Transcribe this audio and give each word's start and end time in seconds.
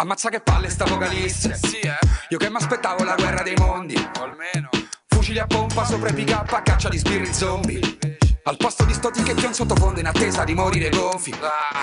Ammazza 0.00 0.30
che 0.30 0.40
palle 0.40 0.70
sta 0.70 0.86
vocalista. 0.86 1.54
Sì, 1.56 1.80
eh? 1.80 1.98
Io 2.30 2.38
che 2.38 2.48
mi 2.48 2.56
aspettavo 2.56 3.04
la 3.04 3.14
guerra 3.16 3.42
dei 3.42 3.54
mondi. 3.58 3.94
O 4.18 4.22
almeno. 4.22 4.70
Fucili 5.06 5.38
a 5.38 5.46
pompa 5.46 5.84
sopra 5.84 6.08
i 6.08 6.14
pick 6.14 6.30
up 6.30 6.50
a 6.54 6.62
caccia 6.62 6.88
di 6.88 6.96
spiriti 6.96 7.34
zombie. 7.34 7.98
Al 8.44 8.56
posto 8.56 8.86
di 8.86 8.94
sto 8.94 9.10
ticket 9.10 9.42
in 9.42 9.52
sottofondo 9.52 10.00
in 10.00 10.06
attesa 10.06 10.44
di 10.44 10.54
morire 10.54 10.88
gonfi. 10.88 11.34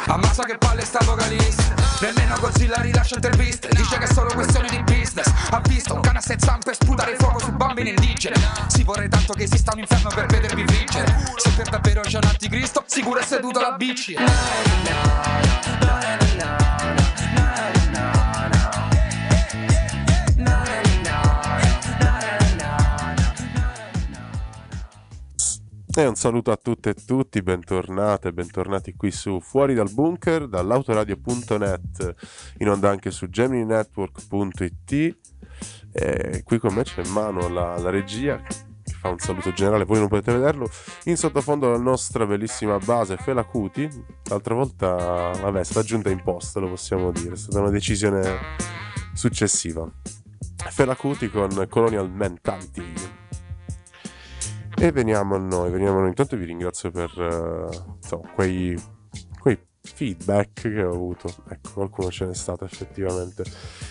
Ammazza 0.07 0.45
che 0.45 0.57
palle 0.57 0.83
sta 0.83 0.97
vocalista. 1.05 1.75
Nemmeno 2.01 2.39
Godzilla 2.39 2.81
rilascia 2.81 3.13
interviste. 3.13 3.67
Dice 3.69 3.99
che 3.99 4.05
è 4.05 4.11
solo 4.11 4.33
questione 4.33 4.67
di 4.69 4.81
business. 4.81 5.31
Ha 5.51 5.61
visto 5.67 5.93
un 5.93 6.01
cane 6.01 6.17
a 6.17 6.21
sei 6.21 6.37
zampe 6.39 6.73
sputare 6.73 7.15
fuoco 7.17 7.37
su 7.37 7.51
bambini 7.51 7.89
indigeni. 7.89 8.43
Si 8.65 8.81
vorrei 8.81 9.09
tanto 9.09 9.33
che 9.33 9.43
esista 9.43 9.73
un 9.73 9.79
inferno 9.81 10.09
per 10.09 10.25
vedervi 10.25 10.63
vincere. 10.63 11.23
Se 11.35 11.51
per 11.51 11.69
davvero 11.69 12.01
c'è 12.01 12.17
un 12.17 12.29
anticristo, 12.29 12.83
sicuro 12.87 13.19
è 13.19 13.23
seduto 13.23 13.59
alla 13.59 13.73
bici. 13.73 14.15
E 25.97 26.05
un 26.05 26.13
saluto 26.13 26.51
a 26.51 26.57
tutte 26.57 26.91
e 26.91 26.93
tutti, 26.93 27.41
bentornate, 27.41 28.31
bentornati 28.31 28.93
qui 28.93 29.09
su 29.09 29.39
Fuori 29.39 29.73
dal 29.73 29.91
Bunker, 29.91 30.47
dall'autoradio.net, 30.47 32.13
in 32.59 32.69
onda 32.69 32.91
anche 32.91 33.09
su 33.09 33.27
gemininetwork.it. 33.27 35.17
E 35.91 36.43
qui 36.43 36.59
con 36.59 36.75
me 36.75 36.83
c'è 36.83 37.03
Mano, 37.07 37.49
la, 37.49 37.79
la 37.79 37.89
regia, 37.89 38.39
che 38.39 38.93
fa 38.93 39.09
un 39.09 39.17
saluto 39.17 39.51
generale, 39.53 39.85
voi 39.85 39.97
non 39.97 40.07
potete 40.07 40.33
vederlo. 40.33 40.69
In 41.05 41.17
sottofondo 41.17 41.71
la 41.71 41.79
nostra 41.79 42.27
bellissima 42.27 42.77
base 42.77 43.17
Fela 43.17 43.43
Cuti, 43.43 43.89
l'altra 44.25 44.53
volta, 44.53 45.31
vabbè, 45.31 45.61
è 45.61 45.63
stata 45.63 45.79
aggiunta 45.79 46.11
in 46.11 46.21
post, 46.21 46.57
lo 46.57 46.69
possiamo 46.69 47.09
dire, 47.09 47.33
è 47.33 47.37
stata 47.37 47.59
una 47.59 47.71
decisione 47.71 48.37
successiva. 49.15 49.91
Fela 50.57 50.95
Cuti 50.95 51.27
con 51.31 51.65
Colonial 51.67 52.07
Mentality. 52.07 52.93
E 54.79 54.91
veniamo 54.91 55.33
a 55.33 55.39
noi, 55.39 55.71
veniamo 55.71 55.97
a 55.97 55.99
noi. 56.01 56.09
Intanto 56.09 56.37
vi 56.37 56.45
ringrazio 56.45 56.91
per 56.91 57.11
uh, 57.17 57.95
insomma, 57.95 58.29
quei, 58.35 58.79
quei, 59.39 59.57
feedback 59.81 60.61
che 60.69 60.83
ho 60.83 60.93
avuto. 60.93 61.33
Ecco, 61.49 61.71
qualcuno 61.73 62.11
ce 62.11 62.27
n'è 62.27 62.35
stato 62.35 62.63
effettivamente. 62.63 63.43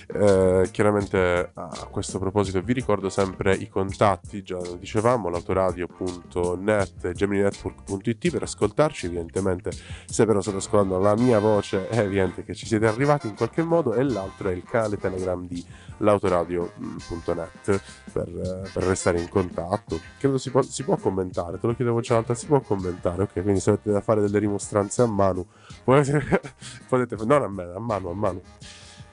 Eh, 0.07 0.69
chiaramente 0.71 1.51
a 1.55 1.89
questo 1.91 2.21
proposito 2.21 2.61
vi 2.61 2.73
ricordo 2.73 3.09
sempre 3.09 3.55
i 3.55 3.69
contatti, 3.69 4.45
già 4.45 4.59
lo 4.59 4.77
dicevamo, 4.77 5.29
l'autoradio.net 5.29 7.13
gemininetwork.it 7.13 8.31
per 8.31 8.43
ascoltarci. 8.45 9.07
Evidentemente, 9.07 9.73
se 10.05 10.25
però 10.25 10.41
state 10.41 10.59
ascoltando 10.59 11.01
la 11.01 11.17
mia 11.17 11.41
voce, 11.41 11.89
è 11.89 11.99
evidente 11.99 12.45
che 12.45 12.55
ci 12.55 12.67
siete 12.67 12.87
arrivati 12.87 13.27
in 13.27 13.35
qualche 13.35 13.65
modo. 13.65 13.93
E 13.93 14.05
l'altro 14.05 14.51
è 14.51 14.53
il 14.53 14.63
canale 14.63 14.99
Telegram 14.99 15.45
di 15.49 15.65
l'autoradio.net 15.99 17.83
per, 18.13 18.71
per, 18.73 18.83
restare 18.83 19.21
in 19.21 19.29
contatto. 19.29 20.01
Credo 20.19 20.39
si 20.39 20.51
può, 20.51 20.63
si 20.63 20.83
può 20.83 20.97
commentare, 20.97 21.59
te 21.59 21.67
lo 21.67 21.75
chiedevo 21.75 22.01
già 22.01 22.15
l'altra, 22.15 22.35
si 22.35 22.47
può 22.47 22.61
commentare, 22.61 23.23
ok? 23.23 23.43
Quindi 23.43 23.61
se 23.61 23.71
avete 23.71 23.91
da 23.91 24.01
fare 24.01 24.21
delle 24.21 24.39
rimostranze 24.39 25.03
a 25.03 25.07
Manu, 25.07 25.47
potete, 25.85 26.41
potete 26.89 27.17
non 27.25 27.43
a 27.43 27.49
me, 27.49 27.65
a 27.75 27.79
Manu, 27.79 28.09
a 28.09 28.15
Manu. 28.15 28.41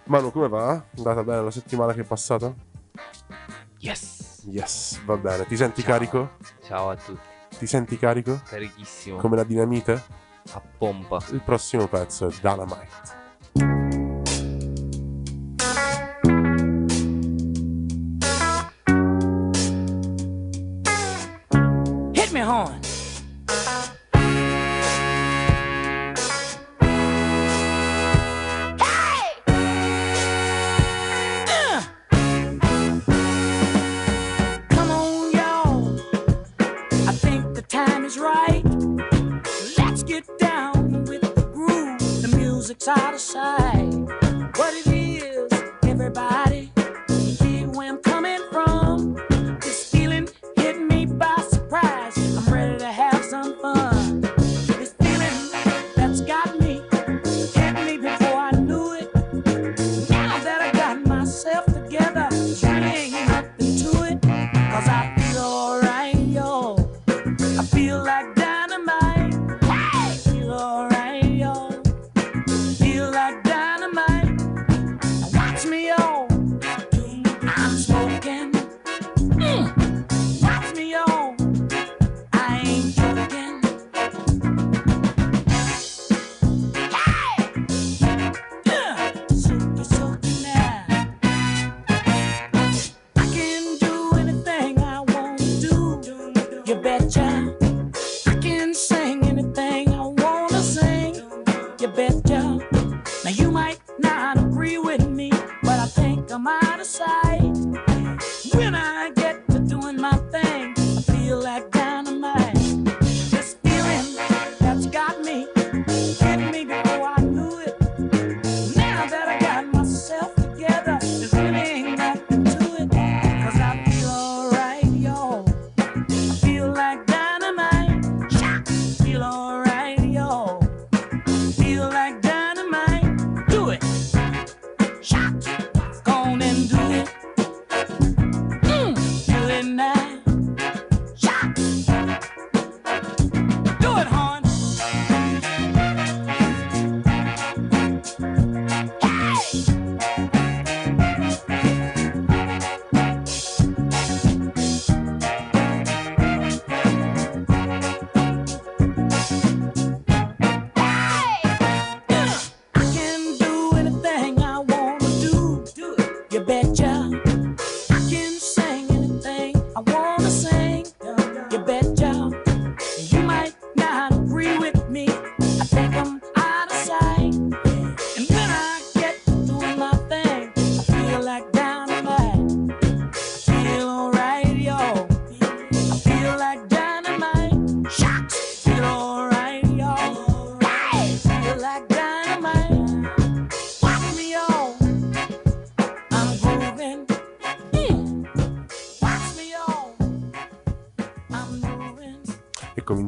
Manu, 0.06 0.31
come 0.31 0.48
va? 0.50 0.75
È 0.75 0.98
andata 0.98 1.23
bene 1.23 1.44
la 1.44 1.52
settimana 1.52 1.94
che 1.94 2.02
è 2.02 2.06
passata? 2.06 2.53
Yes! 3.80 4.44
Yes, 4.45 5.03
va 5.06 5.16
bene. 5.16 5.45
Ti 5.45 5.56
senti 5.56 5.81
Ciao. 5.81 5.92
carico? 5.92 6.30
Ciao 6.64 6.90
a 6.90 6.95
tutti, 6.95 7.28
Ti 7.58 7.66
senti 7.66 7.97
carico? 7.97 8.42
carichissimo. 8.45 9.18
Come 9.18 9.38
la 9.38 9.44
dinamite? 9.44 10.22
a 10.52 10.62
pompa. 10.78 11.23
Il 11.31 11.42
prossimo 11.42 11.88
pezzo 11.88 12.28
è 12.28 12.34
Dynamite. 12.42 13.22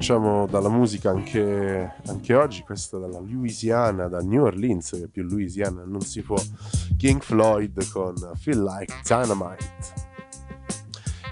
Cominciamo 0.05 0.45
dalla 0.45 0.69
musica 0.69 1.09
anche, 1.09 1.95
anche 2.05 2.35
oggi, 2.35 2.61
questa 2.61 2.99
dalla 2.99 3.19
Louisiana, 3.19 4.07
da 4.07 4.19
New 4.19 4.43
Orleans, 4.43 4.91
che 4.91 5.07
più 5.07 5.23
Louisiana 5.23 5.83
non 5.83 6.01
si 6.01 6.21
può. 6.21 6.37
King 6.95 7.19
Floyd 7.21 7.89
con 7.89 8.13
Feel 8.35 8.61
Like 8.61 8.93
Dynamite. 9.03 10.04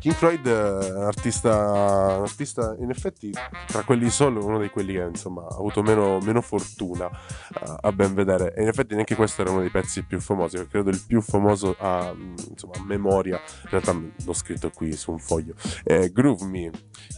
King 0.03 0.15
Floyd 0.15 0.45
un 0.45 1.03
artista, 1.03 2.17
un 2.17 2.23
artista, 2.23 2.75
in 2.79 2.89
effetti 2.89 3.31
tra 3.67 3.83
quelli 3.83 4.09
solo 4.09 4.43
uno 4.43 4.59
di 4.59 4.67
quelli 4.67 4.95
che 4.95 5.03
insomma 5.03 5.43
ha 5.43 5.55
avuto 5.55 5.81
meno, 5.81 6.19
meno 6.19 6.41
fortuna 6.41 7.05
uh, 7.05 7.75
a 7.79 7.91
ben 7.93 8.13
vedere. 8.13 8.53
E 8.53 8.63
in 8.63 8.67
effetti 8.67 8.95
neanche 8.95 9.15
questo 9.15 9.43
era 9.43 9.51
uno 9.51 9.61
dei 9.61 9.69
pezzi 9.69 10.03
più 10.03 10.19
famosi 10.19 10.67
credo 10.67 10.89
il 10.89 11.01
più 11.07 11.21
famoso 11.21 11.77
a, 11.79 12.13
insomma, 12.49 12.73
a 12.75 12.83
memoria. 12.83 13.39
In 13.63 13.69
realtà 13.69 13.93
l'ho 14.25 14.33
scritto 14.33 14.69
qui 14.71 14.91
su 14.91 15.09
un 15.09 15.19
foglio. 15.19 15.53
È 15.85 16.09
Groove 16.09 16.47
Me 16.47 16.71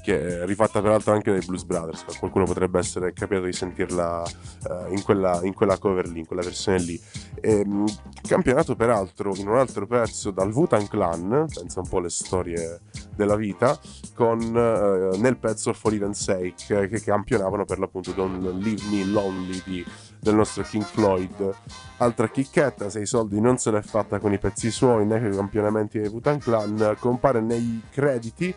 che 0.03 0.41
è 0.41 0.45
rifatta 0.45 0.79
peraltro 0.79 1.13
anche 1.13 1.31
dai 1.31 1.43
Blues 1.43 1.63
Brothers 1.63 2.05
qualcuno 2.19 2.45
potrebbe 2.45 2.77
essere 2.77 3.13
capito 3.13 3.41
di 3.41 3.53
sentirla 3.53 4.21
uh, 4.69 4.93
in, 4.93 5.01
quella, 5.01 5.39
in, 5.41 5.55
quella, 5.55 5.79
cover 5.79 6.07
lì 6.07 6.19
in 6.19 6.27
quella 6.27 6.43
versione 6.43 6.77
lì. 6.77 7.01
E, 7.41 7.63
um, 7.65 7.85
campionato 8.21 8.75
peraltro 8.75 9.33
in 9.35 9.47
un 9.47 9.57
altro 9.57 9.87
pezzo 9.87 10.29
dal 10.29 10.51
Wu-Tang 10.51 10.87
Clan 10.87 11.47
pensa 11.51 11.79
un 11.79 11.87
po' 11.87 11.97
alle 11.97 12.11
storie 12.11 12.74
della 13.15 13.35
vita 13.35 13.79
con, 14.13 14.39
uh, 14.39 15.19
nel 15.19 15.37
pezzo 15.37 15.73
For 15.73 15.93
Even 15.93 16.13
Sake 16.13 16.87
che 16.87 17.01
campionavano 17.01 17.65
per 17.65 17.79
l'appunto 17.79 18.11
Don't 18.11 18.41
Leave 18.61 18.81
Me 18.89 19.05
Lonely 19.05 19.61
di, 19.63 19.85
del 20.19 20.35
nostro 20.35 20.63
King 20.63 20.83
Floyd 20.83 21.55
altra 21.97 22.29
chicchetta 22.29 22.89
se 22.89 23.01
i 23.01 23.05
soldi 23.05 23.39
non 23.39 23.57
se 23.57 23.71
l'è 23.71 23.81
fatta 23.81 24.19
con 24.19 24.33
i 24.33 24.39
pezzi 24.39 24.71
suoi 24.71 25.05
né 25.05 25.19
con 25.19 25.31
i 25.31 25.35
campionamenti 25.35 25.99
dei 25.99 26.09
Wutan 26.09 26.39
Clan 26.39 26.95
compare 26.99 27.41
nei 27.41 27.81
crediti 27.89 28.53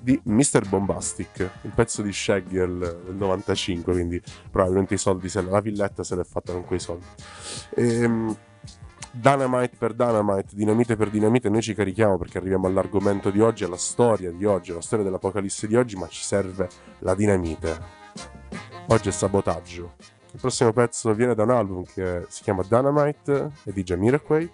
di 0.00 0.18
Mr. 0.24 0.68
Bombastic, 0.68 1.50
il 1.62 1.72
pezzo 1.74 2.02
di 2.02 2.12
Shaggy 2.12 2.56
del 2.56 3.02
95, 3.10 3.92
quindi 3.92 4.22
probabilmente 4.50 4.94
i 4.94 4.98
soldi, 4.98 5.28
se 5.28 5.42
la 5.42 5.60
villetta 5.60 6.02
se 6.02 6.16
l'è 6.16 6.24
fatta 6.24 6.52
con 6.52 6.64
quei 6.64 6.78
soldi. 6.78 7.04
Ehm, 7.76 8.36
Dynamite 9.14 9.76
per 9.76 9.92
Dynamite, 9.92 10.54
Dinamite 10.56 10.96
per 10.96 11.10
Dinamite, 11.10 11.50
noi 11.50 11.60
ci 11.60 11.74
carichiamo 11.74 12.16
perché 12.16 12.38
arriviamo 12.38 12.66
all'argomento 12.66 13.30
di 13.30 13.40
oggi, 13.40 13.62
alla 13.62 13.76
storia 13.76 14.30
di 14.32 14.46
oggi, 14.46 14.70
alla 14.70 14.80
storia 14.80 15.04
dell'Apocalisse 15.04 15.66
di 15.66 15.76
oggi, 15.76 15.96
ma 15.96 16.08
ci 16.08 16.22
serve 16.22 16.68
la 17.00 17.14
dinamite. 17.14 17.78
Oggi 18.88 19.10
è 19.10 19.12
sabotaggio. 19.12 19.96
Il 20.32 20.40
prossimo 20.40 20.72
pezzo 20.72 21.12
viene 21.12 21.34
da 21.34 21.42
un 21.42 21.50
album 21.50 21.84
che 21.84 22.24
si 22.28 22.42
chiama 22.42 22.62
Dynamite 22.62 23.50
e 23.64 23.72
di 23.72 23.82
Jamiroquai 23.82 24.50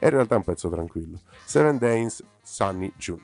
e 0.00 0.04
in 0.04 0.10
realtà 0.10 0.34
è 0.34 0.38
un 0.38 0.44
pezzo 0.44 0.68
tranquillo. 0.68 1.20
Seven 1.44 1.78
Days, 1.78 2.24
Sunny 2.42 2.92
June. 2.96 3.22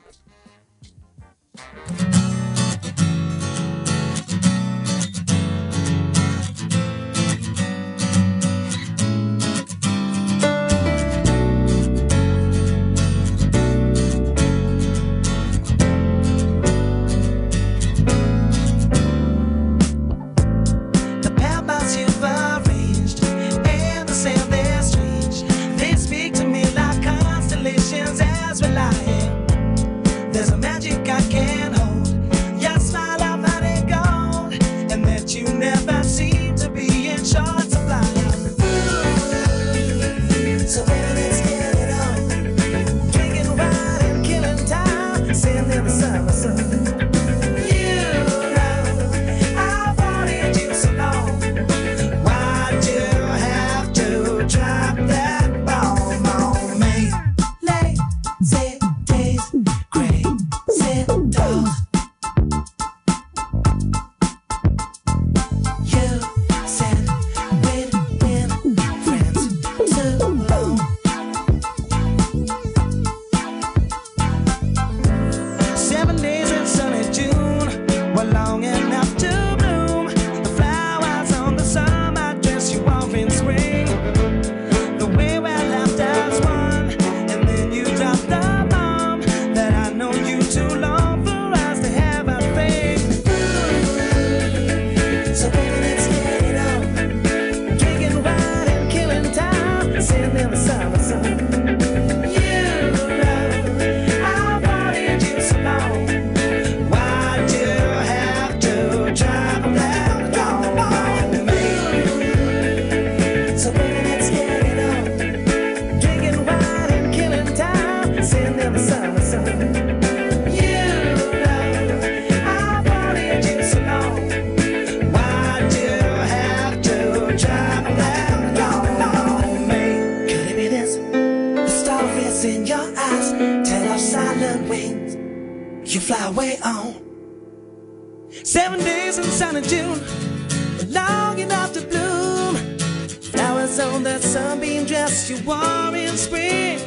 you 145.30 145.50
are 145.50 145.94
in 145.94 146.16
spring. 146.16 146.78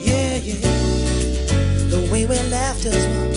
Yeah, 0.00 0.36
yeah. 0.36 0.56
The 1.90 2.08
way 2.10 2.24
we 2.24 2.38
left 2.48 2.86
us 2.86 3.29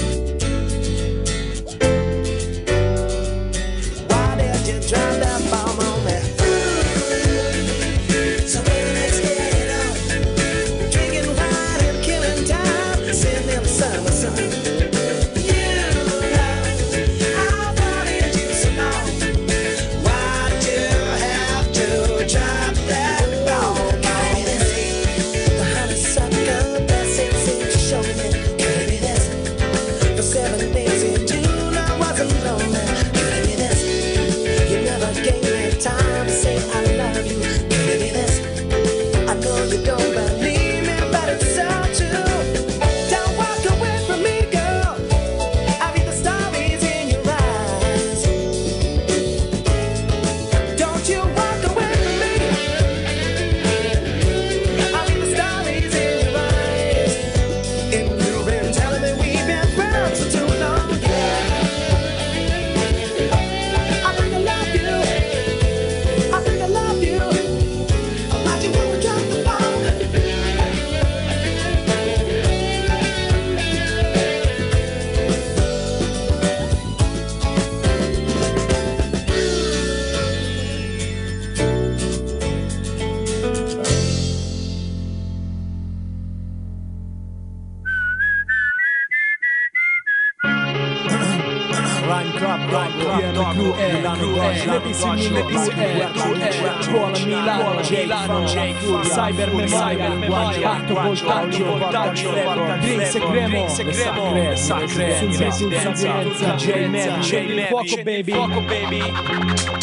Cyber 99.74 100.18
memoria 100.18 100.70
Parto 100.70 100.94
voltaggio 100.94 101.66
voltaggio 101.66 102.32
Drinks 102.80 103.16
e 103.16 103.20
cremo 103.20 103.68
Sacre 103.68 104.56
Sacre 104.56 105.18
Sul 105.18 105.36
residenza 105.38 106.24
DJ 106.24 106.88
Mevi 106.88 107.66
Fuoco 107.68 108.04
baby. 108.04 108.32
Fuoco 108.32 108.62
baby 108.62 109.83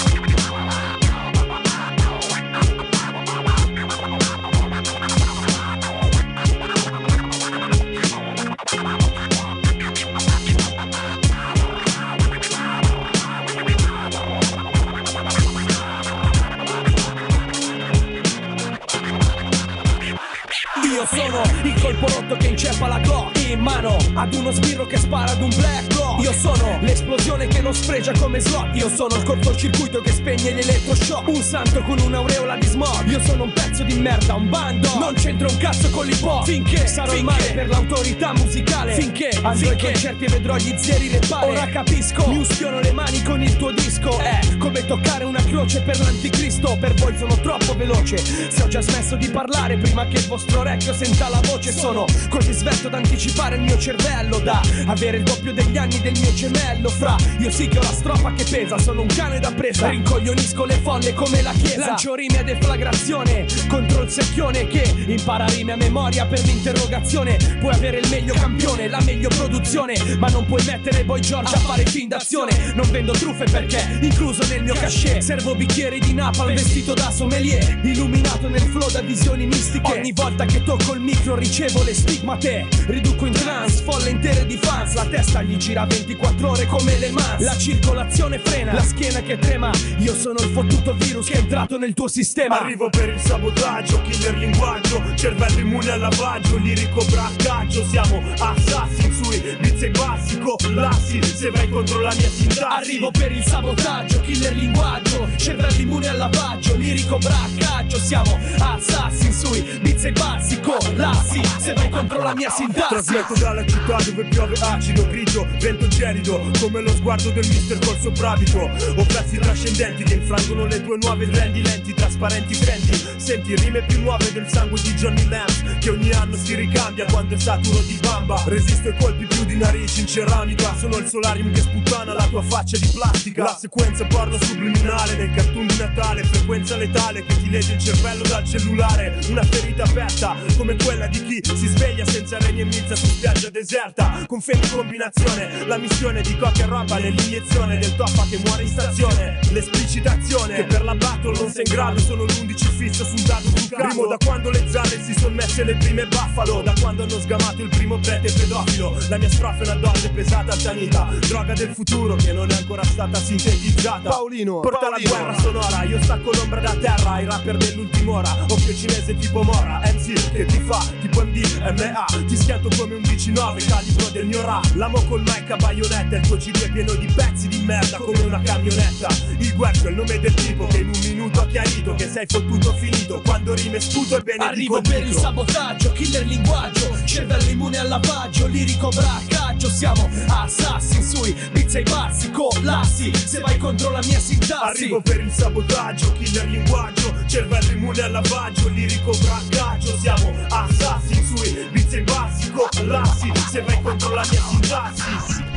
Glock 22.88 23.48
in 23.50 23.60
mano 23.60 23.96
ad 24.14 24.32
uno 24.34 24.50
sbirro 24.50 24.86
che 24.86 24.96
spara 24.96 25.32
ad 25.32 25.42
un 25.42 25.50
black 25.54 25.86
block. 25.88 26.22
Io 26.22 26.32
sono 26.32 26.78
l'esplosione 26.80 27.46
che 27.46 27.60
non 27.60 27.74
sfregia 27.74 28.12
come 28.12 28.40
slot. 28.40 28.74
Io 28.74 28.88
sono 28.88 29.16
il 29.16 29.22
cortocircuito 29.22 30.00
che 30.00 30.12
spegne 30.12 30.52
l'elettroshock. 30.52 31.28
Un 31.28 31.42
santo 31.42 31.82
con 31.82 31.98
un'aureola 31.98 32.56
di 32.56 32.66
smog. 32.66 33.06
Io 33.06 33.20
sono 33.22 33.44
un 33.44 33.52
pezzo 33.52 33.82
di 33.82 33.94
merda, 33.94 34.34
un 34.34 34.48
bando. 34.48 34.98
Non 34.98 35.14
c'entro 35.14 35.48
un 35.48 35.56
cazzo 35.58 35.90
con 35.90 36.06
l'hip 36.06 36.22
hop. 36.22 36.44
Finché 36.44 36.86
sarò 36.86 37.14
il 37.14 37.24
male 37.24 37.52
per 37.52 37.68
l'autorità 37.68 38.32
musicale. 38.32 38.94
Finché 38.94 39.28
andrò 39.42 39.70
ai 39.70 39.78
concerti 39.78 40.24
e 40.24 40.28
vedrò 40.28 40.56
gli 40.56 40.74
zeri 40.76 41.08
repare. 41.08 41.50
Ora 41.50 41.66
capisco, 41.66 42.26
mi 42.28 42.38
uschiono 42.38 42.80
le 42.80 42.92
mani 42.92 43.22
con 43.22 43.42
il 43.42 43.56
tuo 43.56 43.72
disco. 43.72 44.18
È 44.18 44.56
come 44.58 44.86
toccare 44.86 45.24
una 45.24 45.39
croce 45.50 45.82
per 45.82 45.98
l'anticristo. 45.98 46.76
Per 46.78 46.94
voi 46.94 47.16
sono 47.18 47.38
troppo 47.40 47.76
veloce. 47.76 48.16
Se 48.16 48.62
ho 48.62 48.68
già 48.68 48.80
smesso 48.80 49.16
di 49.16 49.28
parlare 49.28 49.76
prima 49.76 50.06
che 50.06 50.18
il 50.18 50.26
vostro 50.26 50.60
orecchio 50.60 50.94
senta 50.94 51.28
la 51.28 51.40
voce, 51.44 51.72
sono 51.72 52.06
così 52.28 52.52
svelto 52.52 52.88
da 52.88 52.98
anticipare 52.98 53.56
il 53.56 53.62
mio 53.62 53.76
cervello. 53.76 54.38
Da 54.38 54.60
avere 54.86 55.18
il 55.18 55.24
doppio 55.24 55.52
degli 55.52 55.76
anni 55.76 56.00
del 56.00 56.16
mio 56.18 56.32
gemello. 56.32 56.88
Fra 56.88 57.16
io 57.38 57.50
sì 57.50 57.68
che 57.68 57.78
ho 57.78 57.82
la 57.82 57.92
strofa 57.92 58.32
che 58.32 58.44
pesa, 58.44 58.78
sono 58.78 59.02
un 59.02 59.08
cane 59.08 59.40
da 59.40 59.52
presa. 59.52 59.88
Rincoglionisco 59.88 60.64
le 60.64 60.78
folle 60.82 61.12
come 61.14 61.42
la 61.42 61.52
chiesa. 61.52 61.86
Lancio 61.86 62.14
rime 62.14 62.38
a 62.38 62.42
deflagrazione 62.44 63.46
contro 63.68 64.02
il 64.02 64.10
secchione 64.10 64.66
che 64.68 64.94
impara 65.06 65.46
rime 65.46 65.72
a 65.72 65.76
memoria 65.76 66.26
per 66.26 66.40
l'interrogazione. 66.44 67.36
Puoi 67.58 67.74
avere 67.74 67.98
il 67.98 68.08
meglio 68.08 68.34
campione, 68.34 68.88
la 68.88 69.00
meglio 69.00 69.28
produzione, 69.28 69.94
ma 70.18 70.28
non 70.28 70.46
puoi 70.46 70.62
mettere 70.64 71.04
Boy 71.04 71.20
George 71.20 71.54
a 71.54 71.58
fare 71.58 71.84
fin 71.84 72.08
d'azione. 72.08 72.72
Non 72.74 72.88
vendo 72.90 73.12
truffe 73.12 73.44
perché 73.44 73.98
incluso 74.00 74.46
nel 74.46 74.62
mio 74.62 74.74
cachet. 74.74 75.38
Servo 75.40 75.54
bicchieri 75.54 76.00
di 76.00 76.12
napalm 76.12 76.52
vestito 76.52 76.92
da 76.92 77.10
sommelier, 77.10 77.80
illuminato 77.82 78.46
nel 78.50 78.60
flow 78.60 78.90
da 78.90 79.00
visioni 79.00 79.46
mistiche. 79.46 79.90
Ogni 79.90 80.12
volta 80.12 80.44
che 80.44 80.62
tocco 80.62 80.92
il 80.92 81.00
micro 81.00 81.34
ricevo 81.34 81.82
le 81.82 81.94
stigmate. 81.94 82.68
Riduco 82.88 83.24
in 83.24 83.32
trance, 83.32 83.82
folle 83.82 84.10
intere 84.10 84.44
di 84.44 84.58
fans. 84.58 84.92
La 84.92 85.06
testa 85.06 85.40
gli 85.40 85.56
gira 85.56 85.86
24 85.86 86.50
ore 86.50 86.66
come 86.66 86.98
le 86.98 87.10
mans. 87.12 87.42
La 87.42 87.56
circolazione 87.56 88.38
frena, 88.38 88.74
la 88.74 88.82
schiena 88.82 89.22
che 89.22 89.38
trema. 89.38 89.70
Io 90.00 90.14
sono 90.14 90.40
il 90.40 90.50
fottuto 90.50 90.92
virus 90.92 91.28
che 91.28 91.32
è 91.32 91.38
entrato 91.38 91.78
nel 91.78 91.94
tuo 91.94 92.08
sistema. 92.08 92.60
Arrivo 92.60 92.90
per 92.90 93.08
il 93.08 93.18
sabotaggio, 93.18 94.02
killer 94.02 94.36
linguaggio, 94.36 95.02
cervello 95.14 95.58
immune 95.58 95.90
al 95.90 96.00
lavaggio, 96.00 96.58
lirico 96.58 97.02
braccaggio, 97.06 97.82
siamo 97.86 98.22
assassin 98.38 99.10
sui 99.10 99.40
beats 99.58 99.82
e 99.84 99.90
bassi, 99.90 100.38
collassi, 100.38 101.22
se 101.22 101.50
vai 101.50 101.68
contro 101.70 102.00
la 102.00 102.12
mia 102.14 102.28
sintassi. 102.28 102.90
Arrivo 102.90 103.10
per 103.10 103.32
il 103.32 103.42
sabotaggio, 103.42 104.20
killer 104.20 104.54
linguaggio, 104.54 105.28
cervello 105.36 105.80
immune 105.80 106.08
al 106.08 106.16
lavaggio, 106.16 106.76
lirico 106.76 107.18
braccaggio, 107.18 107.98
siamo 107.98 108.38
assassin 108.58 109.32
sui 109.32 109.62
beats 109.80 110.04
e 110.04 110.12
bassi, 110.12 110.60
collassi, 110.60 111.40
se 111.58 111.72
vai 111.74 111.88
contro 111.88 112.22
la 112.22 112.34
mia 112.34 112.50
sintassi. 112.50 112.88
Trasmetto 112.88 113.34
dalla 113.34 113.64
città 113.66 113.96
dove 114.04 114.24
piove 114.24 114.54
acido, 114.60 115.06
grigio, 115.08 115.46
vento 115.60 115.88
gelido 115.88 116.50
Come 116.60 116.80
lo 116.80 116.90
sguardo 116.94 117.30
del 117.30 117.46
mister 117.48 117.78
col 117.78 117.98
soprabito. 117.98 118.58
Ho 118.60 119.04
pezzi 119.04 119.38
trascendenti 119.38 120.02
che 120.04 120.14
infrangono 120.14 120.66
le 120.66 120.82
tue 120.82 120.98
nuove 121.00 121.28
trendi 121.28 121.62
Lenti, 121.62 121.94
trasparenti, 121.94 122.54
fendi 122.54 123.08
Senti 123.16 123.54
rime 123.56 123.82
più 123.82 124.00
nuove 124.00 124.32
del 124.32 124.48
sangue 124.48 124.80
di 124.82 124.92
Johnny 124.94 125.28
Lance 125.28 125.76
Che 125.78 125.90
ogni 125.90 126.10
anno 126.12 126.36
si 126.36 126.54
ricambia 126.54 127.04
quando 127.06 127.34
è 127.34 127.38
saturo 127.38 127.80
di 127.80 127.98
bamba. 128.00 128.42
Resisto 128.46 128.88
ai 128.88 128.96
colpi 128.98 129.26
più 129.26 129.44
di 129.44 129.56
narici 129.56 130.00
in 130.00 130.06
ceramica. 130.06 130.74
Sono 130.76 130.96
il 130.96 131.06
solarium 131.06 131.52
che 131.52 131.60
sputtana 131.60 132.12
la 132.12 132.26
tua 132.26 132.42
faccia 132.42 132.78
di 132.78 132.90
plastica. 132.92 133.44
La 133.44 133.56
sequenza 133.58 134.04
porno 134.06 134.38
subliminale 134.40 135.16
nei 135.20 135.30
cartoon 135.32 135.66
di 135.66 135.76
Natale 135.76 136.24
Frequenza 136.24 136.76
letale 136.76 137.24
che 137.24 137.36
ti 137.42 137.50
legge 137.50 137.74
il 137.74 137.80
cervello 137.80 138.22
dal 138.22 138.44
cellulare. 138.44 139.18
Una 139.28 139.42
ferita 139.42 139.84
aperta 139.84 140.36
come 140.56 140.76
quella 140.82 141.06
di 141.06 141.22
chi 141.24 141.42
si 141.44 141.66
sveglia 141.66 142.06
senza 142.06 142.38
reni 142.38 142.62
e 142.62 142.64
milza 142.64 142.96
su 142.96 143.06
spiaggia 143.06 143.50
deserta. 143.50 144.24
Con 144.26 144.40
fame 144.40 144.66
combinazione 144.70 145.66
La 145.66 145.76
missione 145.76 146.22
di 146.22 146.36
coca 146.36 146.62
e 146.62 146.66
roba 146.66 146.98
nell'iniezione 146.98 147.78
del 147.78 147.94
toppa 147.96 148.26
che 148.30 148.40
muore 148.44 148.62
in 148.62 148.68
stazione. 148.68 149.38
L'esplicitazione 149.50 150.54
che 150.54 150.64
per 150.64 150.84
la 150.84 150.94
battle 150.94 151.32
non 151.38 151.50
sei 151.50 151.64
in 151.66 151.72
grado 151.72 151.98
Sono 151.98 152.24
l'11 152.24 152.68
fisso 152.76 153.04
su 153.04 153.16
un 153.16 153.24
dado 153.24 153.50
truccato 153.50 153.88
Primo 153.88 154.06
da 154.06 154.16
quando 154.24 154.50
le 154.50 154.64
zarre 154.68 155.02
si 155.02 155.12
sono 155.18 155.34
messe 155.34 155.64
le 155.64 155.74
prime 155.74 156.06
buffalo 156.06 156.62
Da 156.62 156.72
quando 156.80 157.02
hanno 157.02 157.18
sgamato 157.18 157.62
il 157.62 157.68
primo 157.68 157.98
prete 157.98 158.32
pedofilo. 158.32 158.96
La 159.08 159.18
mia 159.18 159.28
strofa 159.28 159.64
è 159.64 159.66
una 159.66 159.74
dose 159.74 160.08
pesata 160.10 160.52
altanita 160.52 161.08
Droga 161.26 161.52
del 161.52 161.74
futuro 161.74 162.14
che 162.14 162.32
non 162.32 162.48
è 162.50 162.54
ancora 162.54 162.84
stata 162.84 163.18
sintetizzata. 163.18 164.08
Paolino 164.08 164.60
Porta 164.60 164.88
la 164.88 164.98
guerra 165.10 165.38
sonora 165.40 165.82
Io 165.84 166.02
stacco 166.02 166.30
l'ombra 166.32 166.60
da 166.60 166.74
terra 166.76 167.12
Ai 167.12 167.24
rapper 167.24 167.56
dell'ultima 167.56 168.12
ora 168.12 168.36
Occhio 168.48 168.74
cinese 168.74 169.16
tipo 169.18 169.42
Mora 169.42 169.80
MC 169.84 170.32
che 170.32 170.46
ti 170.46 170.60
fa 170.60 170.82
tipo 171.00 171.24
MDMA 171.24 172.04
Ti 172.26 172.36
schianto 172.36 172.68
come 172.76 172.94
un 172.94 173.02
19 173.02 173.64
calibro 173.64 174.08
del 174.08 174.26
mio 174.26 174.42
rap 174.42 174.74
L'amo 174.74 175.02
col 175.04 175.22
mic 175.22 175.50
a 175.50 175.56
baionetta 175.56 176.16
Il 176.16 176.26
tuo 176.26 176.36
CD 176.36 176.62
è 176.62 176.70
pieno 176.70 176.94
di 176.94 177.06
pezzi 177.14 177.48
di 177.48 177.58
merda 177.62 177.98
come 177.98 178.20
una 178.20 178.40
camionetta 178.40 179.08
Il 179.38 179.54
guerzo 179.54 179.88
è 179.88 179.90
il 179.90 179.96
nome 179.96 180.18
del 180.20 180.34
tipo 180.34 180.66
che 180.66 180.78
in 180.78 180.88
un 180.88 181.00
minuto 181.02 181.40
ha 181.40 181.46
chiarito 181.46 181.94
Che 181.94 182.08
sei 182.08 182.26
fottuto 182.26 182.72
finito 182.74 183.20
Quando 183.24 183.54
rime 183.54 183.80
sputo 183.80 184.16
e 184.16 184.22
bene 184.22 184.44
Arrivo 184.44 184.80
per 184.80 185.06
il 185.06 185.14
sabotaggio, 185.14 185.92
killer 185.92 186.26
linguaggio, 186.26 186.96
cervello 187.04 187.50
immune 187.50 187.78
al 187.78 187.88
lavaggio, 187.88 188.46
lirico 188.46 188.88
braccaggio, 188.88 189.68
siamo 189.68 190.08
assassin 190.28 191.02
sui 191.02 191.34
beats 191.52 191.74
e 191.74 191.82
bassi, 191.82 192.30
collassi, 192.30 193.12
se 193.14 193.40
vai 193.40 193.56
contro 193.58 193.90
la 193.90 194.00
mia 194.04 194.18
sintassi. 194.18 194.84
Arrivo 194.84 194.99
per 195.02 195.20
il 195.20 195.30
sabotaggio, 195.30 196.12
killer 196.12 196.46
linguaggio, 196.48 197.14
cervello 197.26 197.72
immune 197.72 198.02
al 198.02 198.12
lavaggio, 198.12 198.68
lirico 198.68 199.12
braccaggio, 199.18 199.96
siamo 199.98 200.34
assassin 200.48 201.24
sui 201.24 201.68
beats 201.70 201.92
e 201.92 202.02
bassi, 202.02 202.50
collassi, 202.50 203.32
se 203.50 203.62
vai 203.62 203.80
contro 203.82 204.14
la 204.14 204.24
mia 204.30 204.40
sintassi. 204.40 205.48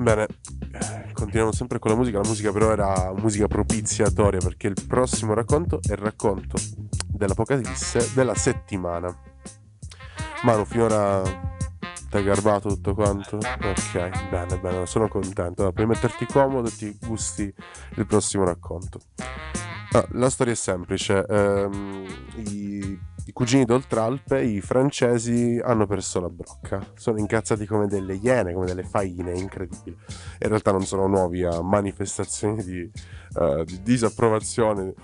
Bene, 0.00 0.26
continuiamo 1.12 1.52
sempre 1.52 1.78
con 1.78 1.90
la 1.90 1.96
musica. 1.96 2.18
La 2.18 2.28
musica 2.28 2.52
però 2.52 2.70
era 2.70 3.12
musica 3.14 3.46
propiziatoria 3.46 4.40
perché 4.40 4.68
il 4.68 4.76
prossimo 4.86 5.34
racconto 5.34 5.80
è 5.86 5.92
il 5.92 5.98
racconto 5.98 6.56
dell'Apocalisse 7.06 8.12
della 8.14 8.34
settimana. 8.34 9.14
Manu, 10.44 10.64
finora 10.64 11.22
ti 11.22 12.16
hai 12.16 12.24
garbato 12.24 12.68
tutto 12.68 12.94
quanto? 12.94 13.36
Ok, 13.36 14.28
bene, 14.30 14.58
bene, 14.58 14.86
sono 14.86 15.08
contento. 15.08 15.60
Allora, 15.62 15.72
puoi 15.72 15.86
metterti 15.86 16.26
comodo 16.26 16.68
e 16.68 16.72
ti 16.72 16.96
gusti 17.00 17.52
il 17.96 18.06
prossimo 18.06 18.44
racconto. 18.44 19.00
Ah, 19.92 20.06
la 20.12 20.30
storia 20.30 20.52
è 20.52 20.56
semplice. 20.56 21.24
ehm, 21.28 22.04
i, 22.36 22.98
i 23.28 23.32
cugini 23.32 23.66
d'Oltralpe, 23.66 24.40
i 24.40 24.62
francesi, 24.62 25.60
hanno 25.62 25.86
perso 25.86 26.18
la 26.18 26.30
brocca. 26.30 26.82
Sono 26.94 27.18
incazzati 27.18 27.66
come 27.66 27.86
delle 27.86 28.14
iene, 28.14 28.54
come 28.54 28.64
delle 28.64 28.84
faine, 28.84 29.38
incredibile. 29.38 29.98
In 30.40 30.48
realtà 30.48 30.72
non 30.72 30.86
sono 30.86 31.06
nuovi 31.06 31.44
a 31.44 31.60
manifestazioni 31.60 32.64
di, 32.64 32.90
eh, 33.38 33.64
di 33.66 33.82
disapprovazione 33.82 34.94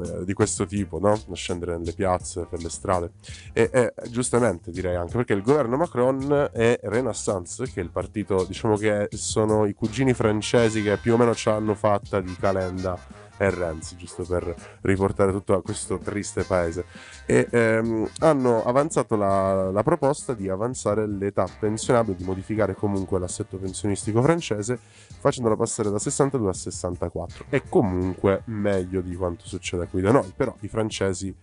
eh, 0.00 0.24
di 0.24 0.32
questo 0.32 0.64
tipo, 0.64 1.00
no? 1.00 1.18
Scendere 1.32 1.76
nelle 1.76 1.92
piazze, 1.92 2.46
per 2.48 2.62
le 2.62 2.70
strade. 2.70 3.10
E, 3.52 3.68
e 3.72 3.92
giustamente 4.08 4.70
direi 4.70 4.94
anche 4.94 5.16
perché 5.16 5.32
il 5.32 5.42
governo 5.42 5.76
Macron 5.76 6.50
e 6.52 6.78
Renaissance, 6.84 7.64
che 7.64 7.80
è 7.80 7.82
il 7.82 7.90
partito, 7.90 8.44
diciamo 8.44 8.76
che 8.76 9.08
sono 9.10 9.66
i 9.66 9.74
cugini 9.74 10.14
francesi 10.14 10.84
che 10.84 10.98
più 10.98 11.14
o 11.14 11.16
meno 11.16 11.34
ce 11.34 11.50
l'hanno 11.50 11.74
fatta 11.74 12.20
di 12.20 12.36
Calenda 12.36 13.21
e 13.36 13.50
Renzi, 13.50 13.96
giusto 13.96 14.24
per 14.24 14.54
riportare 14.82 15.32
tutto 15.32 15.60
questo 15.62 15.98
triste 15.98 16.44
paese. 16.44 16.84
E 17.26 17.48
ehm, 17.50 18.08
hanno 18.20 18.64
avanzato 18.64 19.16
la, 19.16 19.70
la 19.70 19.82
proposta 19.82 20.34
di 20.34 20.48
avanzare 20.48 21.06
l'età 21.06 21.46
pensionabile, 21.58 22.16
di 22.16 22.24
modificare 22.24 22.74
comunque 22.74 23.18
l'assetto 23.18 23.56
pensionistico 23.56 24.22
francese, 24.22 24.78
facendola 25.18 25.56
passare 25.56 25.90
da 25.90 25.98
62 25.98 26.48
a 26.50 26.52
64. 26.52 27.44
È 27.48 27.62
comunque 27.68 28.42
meglio 28.46 29.00
di 29.00 29.14
quanto 29.14 29.46
succede 29.46 29.86
qui 29.88 30.00
da 30.00 30.12
noi, 30.12 30.32
però 30.36 30.54
i 30.60 30.68
francesi 30.68 31.34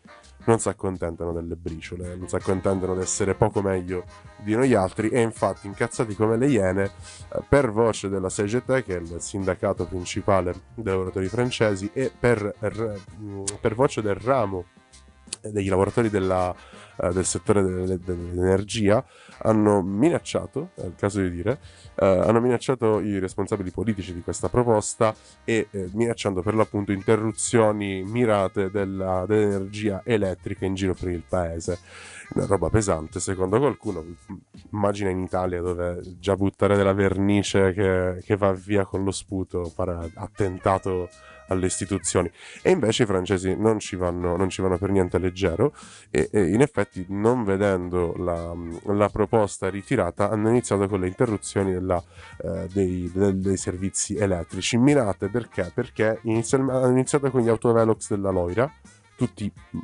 non 0.46 0.60
si 0.60 0.70
accontentano 0.70 1.32
delle 1.32 1.56
briciole, 1.56 2.16
non 2.16 2.28
si 2.28 2.36
accontentano 2.36 2.96
di 2.96 3.02
essere 3.02 3.36
poco 3.36 3.62
meglio 3.62 4.04
di 4.38 4.56
noi 4.56 4.74
altri 4.74 5.10
e 5.10 5.22
infatti 5.22 5.68
incazzati 5.68 6.16
come 6.16 6.38
le 6.38 6.48
iene, 6.48 6.92
eh, 7.34 7.42
per 7.48 7.72
voce 7.72 8.10
della 8.10 8.30
CGT, 8.30 8.84
che 8.84 8.98
è 8.98 9.00
il 9.00 9.16
sindacato 9.20 9.86
principale 9.86 10.54
dei 10.74 10.92
lavoratori 10.92 11.28
francesi, 11.28 11.90
e 11.94 12.12
per, 12.18 12.54
mh, 12.60 13.44
per 13.60 13.76
voce 13.76 14.02
del 14.02 14.16
ramo 14.16 14.66
dei 15.42 15.68
lavoratori 15.68 16.10
della, 16.10 16.54
eh, 17.02 17.10
del 17.12 17.26
settore 17.26 17.62
delle- 17.62 18.00
dell'energia 18.00 19.04
hanno 19.42 19.82
minacciato, 19.82 20.72
è 20.76 20.86
il 20.86 20.96
caso 20.96 21.22
di 21.22 21.30
dire, 21.30 21.60
eh, 21.96 22.06
hanno 22.06 22.42
minacciato 22.42 23.00
i 23.00 23.20
responsabili 23.20 23.72
politici 23.72 24.14
di 24.14 24.22
questa 24.22 24.50
proposta 24.50 25.16
e 25.44 25.68
eh, 25.72 25.90
minacciando 25.94 26.42
per 26.42 26.56
l'appunto 26.56 26.92
interruzioni 26.92 28.04
mirate 28.04 28.70
della- 28.70 29.26
dell'energia 29.26 30.02
elettrica 30.04 30.66
in 30.66 30.76
giro 30.76 30.94
per 30.94 31.10
il 31.10 31.24
paese. 31.28 31.80
Una 32.32 32.46
roba 32.46 32.70
pesante, 32.70 33.20
secondo 33.20 33.58
qualcuno. 33.58 34.06
Immagina 34.72 35.10
in 35.10 35.20
Italia 35.20 35.62
dove 35.62 36.00
già 36.20 36.36
buttare 36.36 36.76
della 36.76 36.94
vernice 36.94 37.74
che, 37.74 38.22
che 38.24 38.38
va 38.38 38.52
via 38.52 38.86
con 38.86 39.04
lo 39.04 39.12
sputo 39.12 39.72
pare 39.76 40.12
attentato 40.14 41.10
alle 41.50 41.66
istituzioni. 41.68 42.32
E 42.62 42.72
invece 42.72 43.04
i 43.04 43.06
francesi 43.06 43.56
non 43.56 43.80
ci 43.80 43.96
vanno, 43.96 44.36
non 44.36 44.50
ci 44.50 44.62
vanno 44.62 44.78
per 44.78 44.90
niente 44.90 45.18
leggero 45.20 45.74
e, 46.10 46.30
e 46.32 46.50
in 46.50 46.62
effetti 46.62 47.06
non 47.10 47.44
vedendo 47.44 48.16
la, 48.18 48.56
la 48.94 49.10
proposta 49.10 49.70
ritirata 49.70 50.30
hanno 50.30 50.50
iniziato 50.50 50.88
con 50.88 51.02
le 51.02 51.08
interruzioni 51.08 51.74
della, 51.74 52.02
eh, 52.44 52.68
dei, 52.72 53.12
del- 53.14 53.40
dei 53.40 53.58
servizi 53.58 54.16
elettrici 54.16 54.78
mirate 54.78 55.28
perché? 55.30 55.72
Perché 55.74 56.20
hanno 56.24 56.90
iniziato 56.90 57.30
con 57.30 57.42
gli 57.42 57.50
autovelox 57.50 58.10
della 58.10 58.32
Loira 58.32 58.72
tutti 59.20 59.52
mh, 59.72 59.78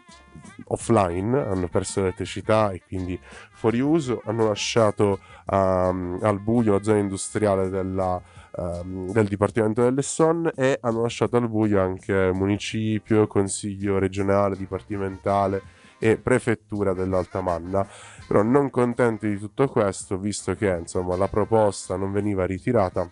offline, 0.68 1.38
hanno 1.38 1.68
perso 1.68 2.00
l'elettricità 2.00 2.72
e 2.72 2.82
quindi 2.88 3.20
fuori 3.52 3.82
uso, 3.82 4.22
hanno 4.24 4.48
lasciato 4.48 5.20
ehm, 5.52 6.20
al 6.22 6.40
buio 6.40 6.72
la 6.72 6.82
zona 6.82 7.00
industriale 7.00 7.70
della, 7.70 8.22
ehm, 8.58 9.12
del 9.12 9.28
Dipartimento 9.28 9.84
dell'Essonne 9.84 10.52
e 10.56 10.78
hanno 10.82 11.02
lasciato 11.02 11.38
al 11.38 11.50
buio 11.50 11.82
anche 11.82 12.32
municipio, 12.34 13.28
consiglio 13.28 14.00
regionale, 14.00 14.56
dipartimentale 14.56 15.62
e 16.00 16.18
prefettura 16.18 16.94
dell'Alta 16.94 17.42
Manna. 17.42 17.88
Però 18.28 18.42
non 18.42 18.70
contenti 18.70 19.30
di 19.30 19.38
tutto 19.38 19.68
questo, 19.68 20.18
visto 20.18 20.56
che 20.56 20.78
insomma 20.80 21.16
la 21.16 21.28
proposta 21.28 21.96
non 21.96 22.12
veniva 22.12 22.46
ritirata, 22.46 23.08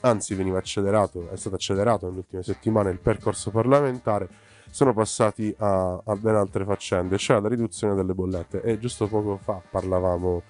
anzi 0.00 0.34
veniva 0.34 0.58
accelerato, 0.58 1.30
è 1.30 1.36
stato 1.36 1.56
accelerato 1.56 2.06
nelle 2.06 2.18
ultime 2.18 2.42
settimane 2.42 2.90
il 2.90 2.98
percorso 2.98 3.50
parlamentare, 3.50 4.28
sono 4.70 4.94
passati 4.94 5.54
a, 5.58 6.00
a 6.04 6.16
ben 6.16 6.34
altre 6.34 6.64
faccende, 6.64 7.18
cioè 7.18 7.40
la 7.40 7.48
riduzione 7.48 7.94
delle 7.94 8.14
bollette. 8.14 8.62
E 8.62 8.78
giusto 8.78 9.06
poco 9.06 9.38
fa 9.42 9.60
parlavamo, 9.70 10.42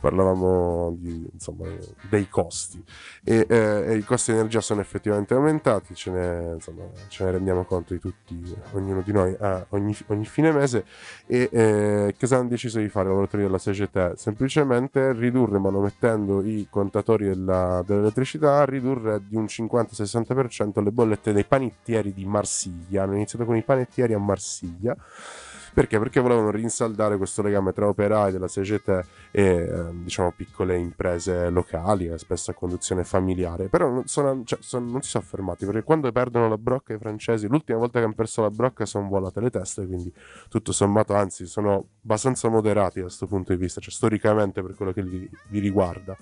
parlavamo 0.00 0.96
di, 0.98 1.28
insomma, 1.32 1.66
dei 2.08 2.28
costi 2.28 2.82
e, 3.22 3.46
eh, 3.48 3.96
i 3.96 4.04
costi 4.04 4.32
di 4.32 4.38
energia 4.38 4.60
sono 4.60 4.80
effettivamente 4.80 5.34
aumentati, 5.34 5.94
ce 5.94 6.10
ne, 6.10 6.52
insomma, 6.54 6.84
ce 7.08 7.24
ne 7.24 7.30
rendiamo 7.32 7.64
conto 7.64 7.92
di 7.92 8.00
tutti, 8.00 8.42
ognuno 8.72 9.02
di 9.02 9.12
noi 9.12 9.36
a 9.38 9.64
ogni, 9.70 9.96
ogni 10.06 10.24
fine 10.24 10.52
mese. 10.52 10.84
E 11.26 11.48
eh, 11.52 12.14
cosa 12.18 12.38
hanno 12.38 12.48
deciso 12.48 12.78
di 12.78 12.88
fare 12.88 13.06
i 13.06 13.08
lavoratori 13.08 13.42
della 13.42 13.58
CGT? 13.58 14.14
Semplicemente 14.14 15.12
ridurre, 15.12 15.58
manomettendo 15.58 16.42
i 16.42 16.66
contatori 16.70 17.26
della- 17.26 17.82
dell'elettricità, 17.86 18.64
ridurre 18.64 19.20
di 19.26 19.36
un 19.36 19.44
50-60% 19.44 20.82
le 20.82 20.90
bollette 20.90 21.32
dei 21.32 21.44
panettieri 21.44 22.12
di 22.12 22.24
Marsiglia. 22.24 23.02
Hanno 23.02 23.14
iniziato 23.14 23.44
con 23.44 23.56
i 23.56 23.62
panettieri 23.62 24.14
a 24.14 24.18
Marsiglia. 24.18 24.96
Perché? 25.72 25.98
Perché 25.98 26.20
volevano 26.20 26.50
rinsaldare 26.50 27.16
questo 27.16 27.42
legame 27.42 27.72
tra 27.72 27.86
operai 27.88 28.32
della 28.32 28.46
CGT 28.48 29.04
e 29.30 29.42
ehm, 29.42 30.02
diciamo 30.02 30.32
piccole 30.32 30.76
imprese 30.76 31.48
locali, 31.50 32.06
eh, 32.08 32.18
spesso 32.18 32.50
a 32.50 32.54
conduzione 32.54 33.04
familiare. 33.04 33.68
Però 33.68 33.88
non, 33.88 34.06
sono- 34.06 34.42
cioè, 34.44 34.58
sono- 34.62 34.90
non 34.90 35.02
si 35.02 35.10
sono 35.10 35.24
fermati 35.24 35.64
perché 35.66 35.82
quando 35.82 36.10
perdono 36.12 36.48
la 36.48 36.58
brocca 36.58 36.92
i 36.94 36.98
francesi, 36.98 37.46
l'ultima 37.46 37.78
volta 37.78 37.98
che 37.98 38.04
hanno 38.04 38.14
perso 38.14 38.42
la 38.42 38.50
brocca 38.50 38.84
sono 38.84 39.08
volate 39.08 39.40
le 39.40 39.50
teste, 39.50 39.86
quindi 39.86 40.12
tutto 40.48 40.72
sommato, 40.72 41.14
anzi, 41.14 41.46
sono 41.46 41.86
abbastanza 42.02 42.48
moderati 42.48 42.96
da 42.98 43.04
questo 43.06 43.26
punto 43.26 43.52
di 43.54 43.58
vista, 43.58 43.80
cioè 43.80 43.92
storicamente 43.92 44.62
per 44.62 44.74
quello 44.74 44.92
che 44.92 45.02
li 45.02 45.30
riguarda. 45.60 46.16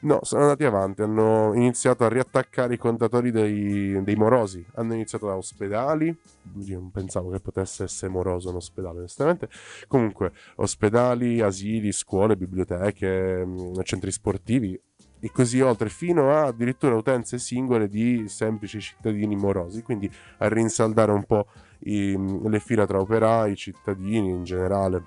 No, 0.00 0.20
sono 0.22 0.42
andati 0.42 0.62
avanti, 0.64 1.02
hanno 1.02 1.52
iniziato 1.54 2.04
a 2.04 2.08
riattaccare 2.08 2.74
i 2.74 2.78
contatori 2.78 3.32
dei, 3.32 4.00
dei 4.04 4.14
morosi, 4.14 4.64
hanno 4.74 4.94
iniziato 4.94 5.26
da 5.26 5.34
ospedali, 5.34 6.16
io 6.60 6.78
non 6.78 6.92
pensavo 6.92 7.30
che 7.30 7.40
potesse 7.40 7.82
essere 7.82 8.08
moroso 8.12 8.50
un 8.50 8.56
ospedale 8.56 8.98
onestamente, 8.98 9.48
comunque 9.88 10.30
ospedali, 10.56 11.40
asili, 11.40 11.90
scuole, 11.90 12.36
biblioteche, 12.36 13.44
mh, 13.44 13.82
centri 13.82 14.12
sportivi 14.12 14.80
e 15.18 15.32
così 15.32 15.60
oltre, 15.60 15.88
fino 15.88 16.30
a 16.32 16.44
addirittura 16.44 16.94
utenze 16.94 17.38
singole 17.40 17.88
di 17.88 18.28
semplici 18.28 18.80
cittadini 18.80 19.34
morosi, 19.34 19.82
quindi 19.82 20.08
a 20.38 20.46
rinsaldare 20.48 21.10
un 21.10 21.24
po' 21.24 21.48
i- 21.80 22.16
le 22.48 22.60
fila 22.60 22.86
tra 22.86 23.00
operai, 23.00 23.56
cittadini 23.56 24.30
in 24.30 24.44
generale, 24.44 25.06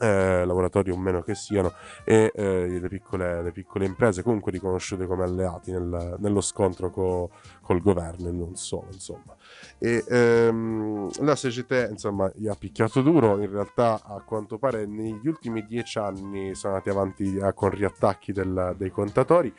eh, 0.00 0.44
lavoratori 0.44 0.90
o 0.90 0.96
meno 0.96 1.22
che 1.22 1.34
siano, 1.34 1.72
e 2.04 2.32
eh, 2.34 2.78
le, 2.80 2.88
piccole, 2.88 3.42
le 3.42 3.52
piccole 3.52 3.84
imprese, 3.86 4.22
comunque 4.22 4.52
riconosciute 4.52 5.06
come 5.06 5.24
alleati 5.24 5.70
nel- 5.72 6.16
nello 6.18 6.40
scontro 6.40 6.90
co- 6.90 7.30
col 7.60 7.80
governo 7.80 8.28
e 8.28 8.32
non 8.32 8.56
solo, 8.56 8.88
insomma. 8.92 9.34
E 9.78 10.04
ehm, 10.08 11.10
la 11.20 11.34
CGT, 11.34 11.88
insomma, 11.90 12.30
gli 12.34 12.48
ha 12.48 12.54
picchiato 12.54 13.02
duro, 13.02 13.38
in 13.40 13.50
realtà 13.50 14.00
a 14.04 14.22
quanto 14.24 14.58
pare 14.58 14.86
negli 14.86 15.26
ultimi 15.26 15.64
dieci 15.66 15.98
anni 15.98 16.54
sono 16.54 16.74
andati 16.74 16.90
avanti 16.90 17.36
eh, 17.36 17.52
con 17.54 17.70
riattacchi 17.70 18.32
del- 18.32 18.74
dei 18.76 18.90
contatori 18.90 19.52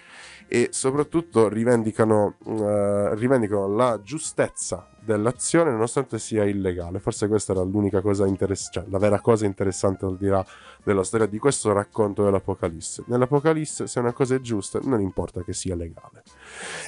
e 0.47 0.69
soprattutto 0.71 1.47
rivendicano, 1.47 2.35
eh, 2.45 3.15
rivendicano 3.15 3.67
la 3.73 3.99
giustezza 4.03 4.87
dell'azione 5.05 5.71
nonostante 5.71 6.19
sia 6.19 6.43
illegale. 6.43 6.99
Forse 6.99 7.27
questa 7.27 7.53
era 7.53 7.61
l'unica 7.61 8.01
cosa 8.01 8.25
interessante, 8.25 8.79
cioè 8.79 8.91
la 8.91 8.97
vera 8.97 9.21
cosa 9.21 9.45
interessante 9.45 10.05
al 10.05 10.17
di 10.17 10.27
là 10.27 10.45
della 10.83 11.03
storia 11.03 11.25
di 11.25 11.37
questo 11.37 11.71
racconto 11.71 12.23
dell'Apocalisse. 12.23 13.03
Nell'Apocalisse 13.07 13.87
se 13.87 13.99
una 13.99 14.13
cosa 14.13 14.35
è 14.35 14.41
giusta 14.41 14.79
non 14.83 15.01
importa 15.01 15.43
che 15.43 15.53
sia 15.53 15.75
legale. 15.75 16.23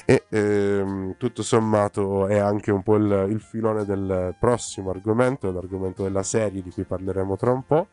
E 0.04 0.24
ehm, 0.28 1.16
tutto 1.16 1.42
sommato 1.42 2.26
è 2.26 2.38
anche 2.38 2.70
un 2.70 2.82
po' 2.82 2.96
il, 2.96 3.26
il 3.30 3.40
filone 3.40 3.84
del 3.84 4.34
prossimo 4.38 4.90
argomento, 4.90 5.50
l'argomento 5.50 6.02
della 6.02 6.22
serie 6.22 6.62
di 6.62 6.70
cui 6.70 6.84
parleremo 6.84 7.36
tra 7.36 7.52
un 7.52 7.64
po'. 7.64 7.86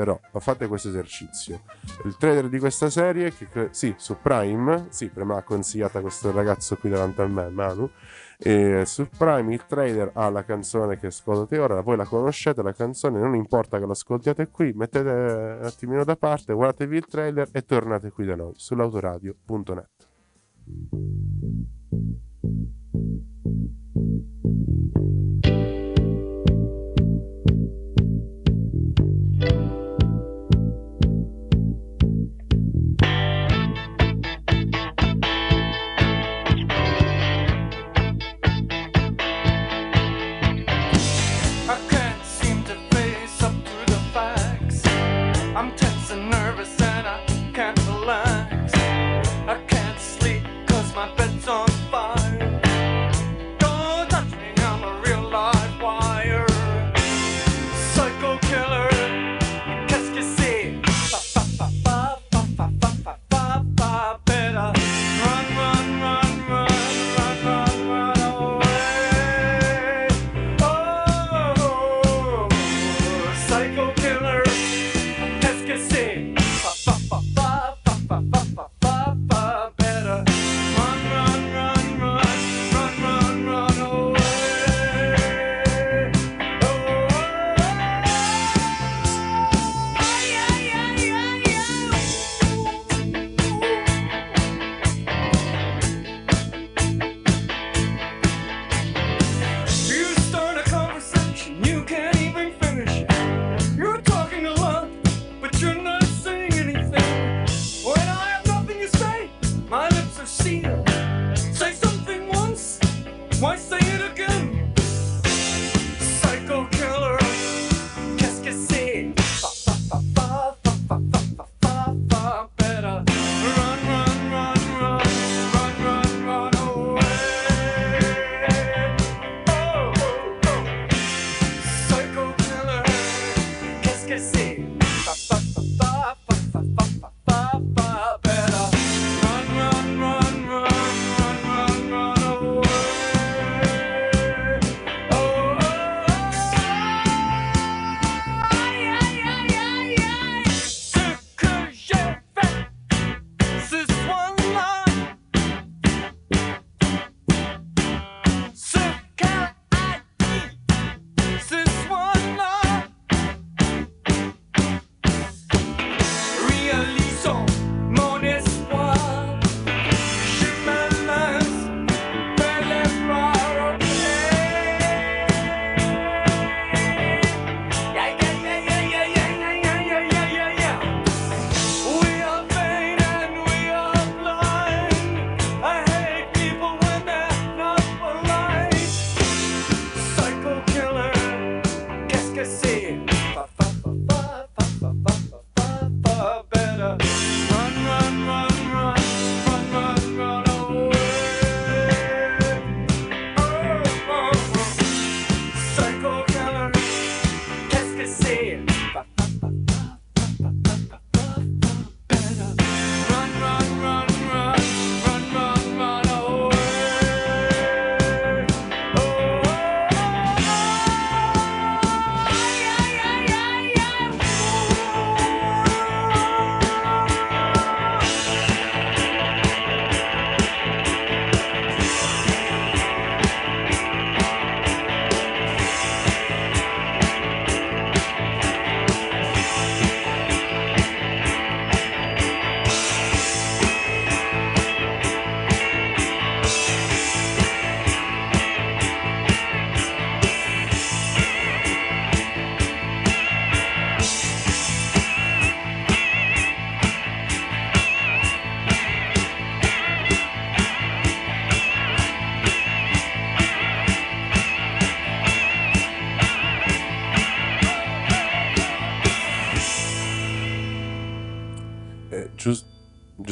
Però 0.00 0.18
fate 0.38 0.66
questo 0.66 0.88
esercizio. 0.88 1.60
Il 2.06 2.16
trailer 2.16 2.48
di 2.48 2.58
questa 2.58 2.88
serie, 2.88 3.34
che 3.34 3.48
cre- 3.48 3.68
sì, 3.72 3.94
su 3.98 4.16
Prime, 4.22 4.86
sì, 4.88 5.10
me 5.12 5.26
l'ha 5.26 5.42
consigliata 5.42 6.00
questo 6.00 6.32
ragazzo 6.32 6.78
qui 6.78 6.88
davanti 6.88 7.20
a 7.20 7.26
me, 7.26 7.50
Manu. 7.50 7.90
E 8.38 8.84
su 8.86 9.06
Prime 9.14 9.52
il 9.52 9.66
trailer 9.66 10.12
ha 10.14 10.30
la 10.30 10.42
canzone 10.42 10.96
che 10.98 11.08
ascoltate 11.08 11.58
ora, 11.58 11.82
voi 11.82 11.98
la 11.98 12.06
conoscete 12.06 12.62
la 12.62 12.72
canzone, 12.72 13.18
non 13.18 13.34
importa 13.34 13.78
che 13.78 13.84
l'ascoltiate 13.84 14.48
qui, 14.48 14.72
mettete 14.74 15.10
un 15.10 15.66
attimino 15.66 16.02
da 16.02 16.16
parte, 16.16 16.54
guardatevi 16.54 16.96
il 16.96 17.04
trailer 17.04 17.50
e 17.52 17.60
tornate 17.60 18.10
qui 18.10 18.24
da 18.24 18.36
noi 18.36 18.54
sull'autoradio.net. 18.56 20.08
I 25.42 25.69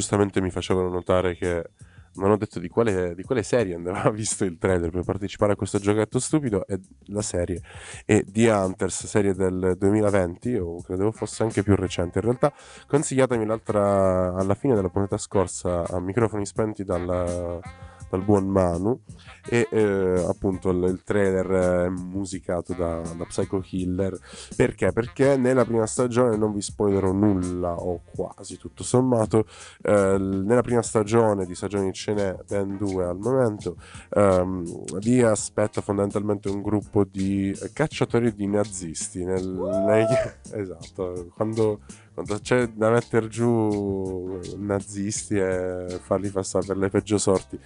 giustamente 0.08 0.40
mi 0.40 0.50
facevano 0.50 0.88
notare 0.88 1.36
che 1.36 1.68
non 2.14 2.30
ho 2.30 2.38
detto 2.38 2.58
di 2.58 2.68
quale, 2.68 3.14
di 3.14 3.22
quale 3.22 3.42
serie 3.42 3.74
andava 3.74 4.08
visto 4.10 4.46
il 4.46 4.56
trailer 4.56 4.90
per 4.90 5.04
partecipare 5.04 5.52
a 5.52 5.56
questo 5.56 5.78
giochetto 5.78 6.18
stupido 6.18 6.66
e 6.66 6.80
la 7.08 7.20
serie 7.20 7.60
è 8.06 8.24
The 8.24 8.50
Hunters, 8.50 9.04
serie 9.04 9.34
del 9.34 9.74
2020 9.76 10.56
o 10.56 10.80
credevo 10.80 11.12
fosse 11.12 11.42
anche 11.42 11.62
più 11.62 11.76
recente. 11.76 12.20
In 12.20 12.24
realtà 12.24 12.50
consigliatemi 12.86 13.44
l'altra 13.44 14.34
alla 14.34 14.54
fine 14.54 14.74
della 14.74 14.88
puntata 14.88 15.18
scorsa 15.18 15.86
a 15.86 16.00
microfoni 16.00 16.46
spenti 16.46 16.84
dal, 16.84 17.60
dal 18.08 18.22
buon 18.22 18.46
Manu 18.46 19.00
e 19.48 19.66
eh, 19.70 20.24
appunto 20.28 20.70
il, 20.70 20.82
il 20.84 21.02
trailer 21.04 21.46
è 21.46 21.88
musicato 21.88 22.74
da, 22.74 23.00
da 23.16 23.24
Psycho 23.24 23.60
Killer. 23.60 24.18
Perché? 24.56 24.92
Perché 24.92 25.36
nella 25.36 25.64
prima 25.64 25.86
stagione 25.86 26.36
non 26.36 26.52
vi 26.52 26.60
spoilerò 26.60 27.12
nulla 27.12 27.74
o 27.74 28.02
quasi 28.14 28.56
tutto 28.58 28.82
sommato 28.82 29.46
eh, 29.82 30.16
nella 30.18 30.62
prima 30.62 30.82
stagione 30.82 31.46
di 31.46 31.54
stagioni 31.54 31.92
ce 31.92 32.12
n'è 32.14 32.36
ben 32.46 32.76
due 32.76 33.04
al 33.04 33.18
momento 33.18 33.76
ehm, 34.10 34.98
vi 34.98 35.22
aspetta 35.22 35.80
fondamentalmente 35.80 36.48
un 36.48 36.62
gruppo 36.62 37.04
di 37.04 37.56
cacciatori 37.72 38.34
di 38.34 38.46
nazisti 38.46 39.24
nel, 39.24 39.46
nei- 39.46 40.06
esatto 40.52 41.30
quando, 41.34 41.80
quando 42.14 42.38
c'è 42.40 42.68
da 42.68 42.90
mettere 42.90 43.28
giù 43.28 44.38
nazisti 44.56 45.36
e 45.36 46.00
farli 46.02 46.30
passare 46.30 46.66
per 46.66 46.76
le 46.76 46.88
peggio 46.88 47.18
sorti 47.18 47.58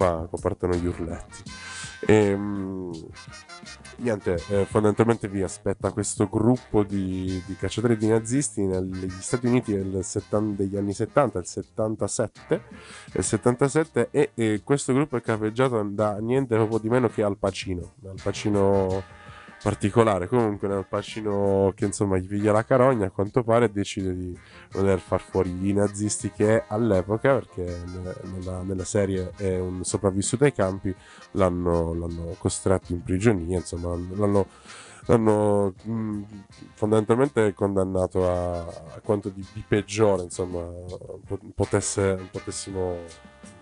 qua, 0.00 0.26
partono 0.40 0.74
gli 0.74 0.86
urletti. 0.86 1.42
Ehm, 2.06 2.90
niente, 3.96 4.42
eh, 4.48 4.64
fondamentalmente 4.64 5.28
vi 5.28 5.42
aspetta 5.42 5.92
questo 5.92 6.26
gruppo 6.26 6.82
di, 6.82 7.42
di 7.44 7.54
cacciatori 7.54 7.98
di 7.98 8.08
nazisti 8.08 8.62
negli 8.62 9.10
Stati 9.10 9.46
Uniti 9.46 9.74
70 10.02 10.62
degli 10.62 10.76
anni 10.78 10.94
70, 10.94 11.38
il 11.40 11.46
77, 11.46 12.62
il 13.12 13.22
77 13.22 14.08
e, 14.10 14.30
e 14.34 14.62
questo 14.64 14.94
gruppo 14.94 15.18
è 15.18 15.20
capeggiato 15.20 15.82
da 15.82 16.16
niente 16.18 16.54
proprio 16.54 16.78
di 16.78 16.88
meno 16.88 17.08
che 17.08 17.22
Al 17.22 17.36
Pacino, 17.36 17.92
Al 18.06 18.18
Pacino 18.22 19.18
particolare, 19.62 20.26
comunque 20.26 20.72
Al 20.72 20.86
Pacino 20.86 21.72
che 21.74 21.84
insomma 21.84 22.16
gli 22.16 22.26
piglia 22.26 22.52
la 22.52 22.64
carogna 22.64 23.06
a 23.06 23.10
quanto 23.10 23.42
pare 23.42 23.70
decide 23.70 24.14
di 24.14 24.38
voler 24.72 24.98
far 24.98 25.20
fuori 25.20 25.50
i 25.68 25.72
nazisti 25.72 26.30
che 26.30 26.64
all'epoca, 26.66 27.34
perché 27.34 27.64
ne- 27.64 28.14
nella, 28.32 28.62
nella 28.62 28.84
serie 28.84 29.32
è 29.36 29.58
un 29.58 29.84
sopravvissuto 29.84 30.44
ai 30.44 30.52
campi, 30.52 30.94
l'hanno, 31.32 31.92
l'hanno 31.94 32.34
costretto 32.38 32.92
in 32.92 33.02
prigionia, 33.02 33.58
insomma, 33.58 33.94
l'hanno, 34.16 34.46
l'hanno 35.06 35.74
mh, 35.82 36.22
fondamentalmente 36.74 37.52
condannato 37.52 38.28
a, 38.30 38.60
a 38.60 39.00
quanto 39.02 39.28
di, 39.28 39.44
di 39.52 39.64
peggiore, 39.66 40.22
insomma, 40.22 40.66
po- 41.26 41.38
potesse, 41.54 42.28
potessimo 42.30 42.96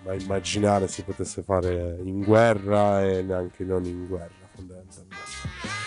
mai 0.04 0.22
immaginare 0.22 0.86
si 0.88 1.02
potesse 1.02 1.42
fare 1.42 1.98
in 2.02 2.22
guerra 2.22 3.04
e 3.04 3.22
neanche 3.22 3.64
non 3.64 3.84
in 3.84 4.06
guerra, 4.06 4.46
fondamentalmente. 4.54 5.77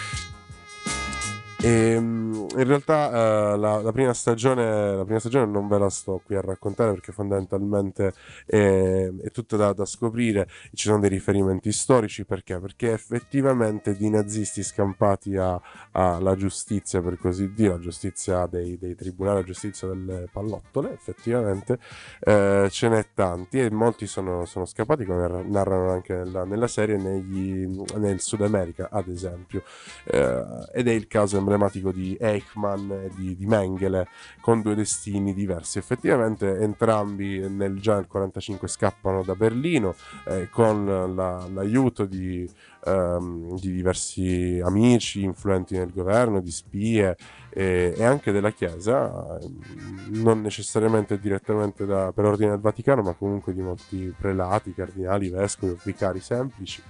E, 1.64 2.00
mm, 2.00 2.34
in 2.58 2.64
realtà 2.64 3.54
eh, 3.54 3.58
la, 3.58 3.82
la 3.82 3.92
prima 3.92 4.14
stagione, 4.14 4.96
la 4.96 5.04
prima 5.04 5.20
stagione 5.20 5.46
non 5.46 5.68
ve 5.68 5.78
la 5.78 5.90
sto 5.90 6.20
qui 6.26 6.36
a 6.36 6.42
raccontare 6.42 6.92
perché 6.92 7.12
fondamentalmente 7.12 8.14
è, 8.48 9.08
è 9.22 9.30
tutto 9.32 9.58
da, 9.58 9.72
da 9.72 9.86
scoprire. 9.86 10.48
Ci 10.74 10.88
sono 10.88 11.00
dei 11.00 11.10
riferimenti 11.10 11.72
storici 11.72 12.26
perché? 12.26 12.60
Perché 12.60 12.94
effettivamente 12.94 13.96
di 13.96 14.10
nazisti 14.10 14.64
scampati 14.64 15.36
alla 15.36 16.36
giustizia, 16.36 17.00
per 17.02 17.20
così 17.20 17.54
dire, 17.54 17.74
la 17.74 17.80
giustizia 17.80 18.48
dei, 18.48 18.78
dei 18.80 18.96
tribunali, 18.96 19.42
la 19.42 19.46
giustizia 19.46 19.88
delle 19.88 20.28
pallottole, 20.32 20.94
effettivamente 20.94 21.78
eh, 22.22 22.68
ce 22.72 22.90
n'è 22.90 23.06
tanti 23.14 23.60
e 23.60 23.70
molti 23.70 24.08
sono, 24.08 24.46
sono 24.46 24.66
scappati, 24.66 25.06
come 25.06 25.20
narra- 25.20 25.44
narrano 25.46 25.92
anche 25.92 26.16
nella, 26.16 26.44
nella 26.44 26.68
serie, 26.68 26.98
negli- 26.98 27.84
nel 27.98 28.20
Sud 28.20 28.42
America, 28.42 28.90
ad 28.92 29.08
esempio. 29.10 29.62
Eh, 30.06 30.44
ed 30.74 30.88
è 30.88 30.92
il 30.92 31.08
caso 31.08 31.38
emblematico 31.52 31.92
di 31.92 32.18
Eichmann 32.20 32.90
e 32.92 33.10
di, 33.16 33.36
di 33.36 33.46
Mengele 33.46 34.08
con 34.40 34.62
due 34.62 34.76
destini 34.76 35.34
diversi. 35.34 35.78
Effettivamente 35.78 36.60
entrambi 36.60 37.40
nel, 37.40 37.80
già 37.80 37.96
nel 37.96 38.08
1945 38.10 38.68
scappano 38.68 39.24
da 39.24 39.36
Berlino 39.36 39.96
eh, 40.26 40.50
con 40.50 40.86
la- 40.86 41.46
l'aiuto 41.52 42.06
di, 42.06 42.50
ehm, 42.86 43.60
di 43.60 43.72
diversi 43.72 44.62
amici 44.64 45.24
influenti 45.24 45.78
nel 45.78 45.92
governo, 45.92 46.40
di 46.40 46.52
spie 46.52 47.18
e, 47.50 47.94
e 47.96 48.04
anche 48.04 48.32
della 48.32 48.52
Chiesa, 48.52 49.38
ehm, 49.40 50.22
non 50.22 50.42
necessariamente 50.42 51.20
direttamente 51.20 51.86
da- 51.86 52.12
per 52.14 52.26
ordine 52.26 52.52
del 52.52 52.60
Vaticano, 52.60 53.02
ma 53.02 53.14
comunque 53.14 53.54
di 53.54 53.62
molti 53.62 54.14
prelati, 54.18 54.74
cardinali, 54.74 55.30
vescovi 55.30 55.74
o 55.74 55.78
vicari 55.84 56.20
semplici 56.20 56.82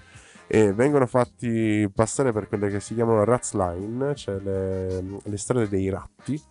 e 0.54 0.74
vengono 0.74 1.06
fatti 1.06 1.90
passare 1.96 2.34
per 2.34 2.50
quelle 2.50 2.68
che 2.68 2.82
si 2.82 2.94
chiamano 2.94 3.24
Ratsline, 3.24 4.14
cioè 4.16 4.38
le, 4.40 5.02
le 5.24 5.38
strade 5.38 5.70
dei 5.70 5.90
ratti. 5.90 6.42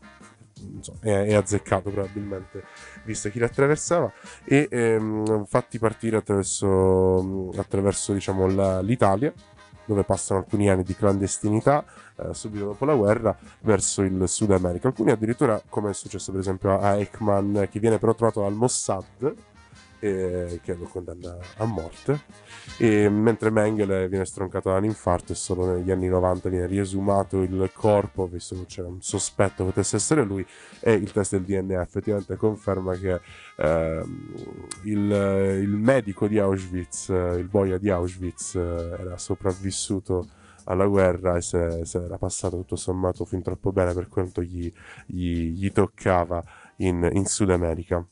So, 0.81 0.97
è, 1.01 1.11
è 1.11 1.35
azzeccato 1.35 1.91
probabilmente 1.91 2.65
visto 3.05 3.31
chi 3.31 3.39
le 3.39 3.47
attraversava 3.47 4.13
e 4.45 4.69
ehm, 4.71 5.47
fatti 5.47 5.79
partire 5.79 6.19
attraverso, 6.19 7.51
attraverso 7.57 8.13
diciamo, 8.13 8.47
la- 8.47 8.83
l'Italia 8.83 9.33
dove 9.87 10.05
passano 10.05 10.41
alcuni 10.41 10.69
anni 10.69 10.83
di 10.83 10.95
clandestinità 10.95 11.83
eh, 12.17 12.35
subito 12.35 12.67
dopo 12.67 12.85
la 12.85 12.95
guerra 12.95 13.35
verso 13.61 14.03
il 14.03 14.29
Sud 14.29 14.51
America 14.51 14.89
alcuni 14.89 15.13
addirittura 15.13 15.63
come 15.67 15.91
è 15.91 15.95
successo 15.95 16.31
per 16.31 16.41
esempio 16.41 16.79
a 16.79 16.97
Ekman 16.97 17.67
che 17.71 17.81
viene 17.81 17.99
però 17.99 18.15
trovato 18.15 18.43
dal 18.43 18.53
Mossad 18.53 19.35
eh, 20.01 20.61
che 20.63 20.75
lo 20.75 20.85
condanna 20.85 21.37
a 21.59 21.65
morte. 21.65 22.21
E 22.79 23.09
mentre 23.09 23.51
Mengele 23.51 24.09
viene 24.09 24.25
stroncato 24.25 24.71
da 24.71 24.79
un 24.79 24.85
infarto 24.85 25.33
e 25.33 25.35
solo 25.35 25.75
negli 25.75 25.91
anni 25.91 26.09
90 26.09 26.49
viene 26.49 26.67
riesumato 26.67 27.43
il 27.43 27.71
corpo 27.73 28.27
visto 28.27 28.55
che 28.57 28.67
c'era 28.67 28.89
un 28.89 29.01
sospetto 29.03 29.65
potesse 29.65 29.97
essere 29.97 30.25
lui 30.25 30.45
e 30.81 30.93
il 30.93 31.13
test 31.13 31.37
del 31.37 31.43
DNA 31.43 31.83
effettivamente 31.83 32.37
conferma 32.37 32.95
che 32.95 33.21
ehm, 33.57 34.35
il, 34.85 35.61
il 35.63 35.77
medico 35.77 36.27
di 36.27 36.39
Auschwitz 36.39 37.11
eh, 37.11 37.37
il 37.39 37.49
boia 37.49 37.79
di 37.79 37.91
Auschwitz 37.91 38.55
eh, 38.55 38.97
era 38.99 39.19
sopravvissuto 39.19 40.29
alla 40.65 40.87
guerra 40.87 41.37
e 41.37 41.43
se, 41.43 41.85
se 41.85 42.03
era 42.03 42.19
passato 42.19 42.57
tutto 42.57 42.77
sommato 42.77 43.25
fin 43.25 43.43
troppo 43.43 43.73
bene 43.73 43.93
per 43.93 44.09
quanto 44.09 44.43
gli, 44.43 44.73
gli- 45.07 45.51
gli 45.51 45.71
toccava 45.73 46.43
in, 46.77 47.09
in 47.13 47.27
Sud 47.27 47.51
America 47.51 48.05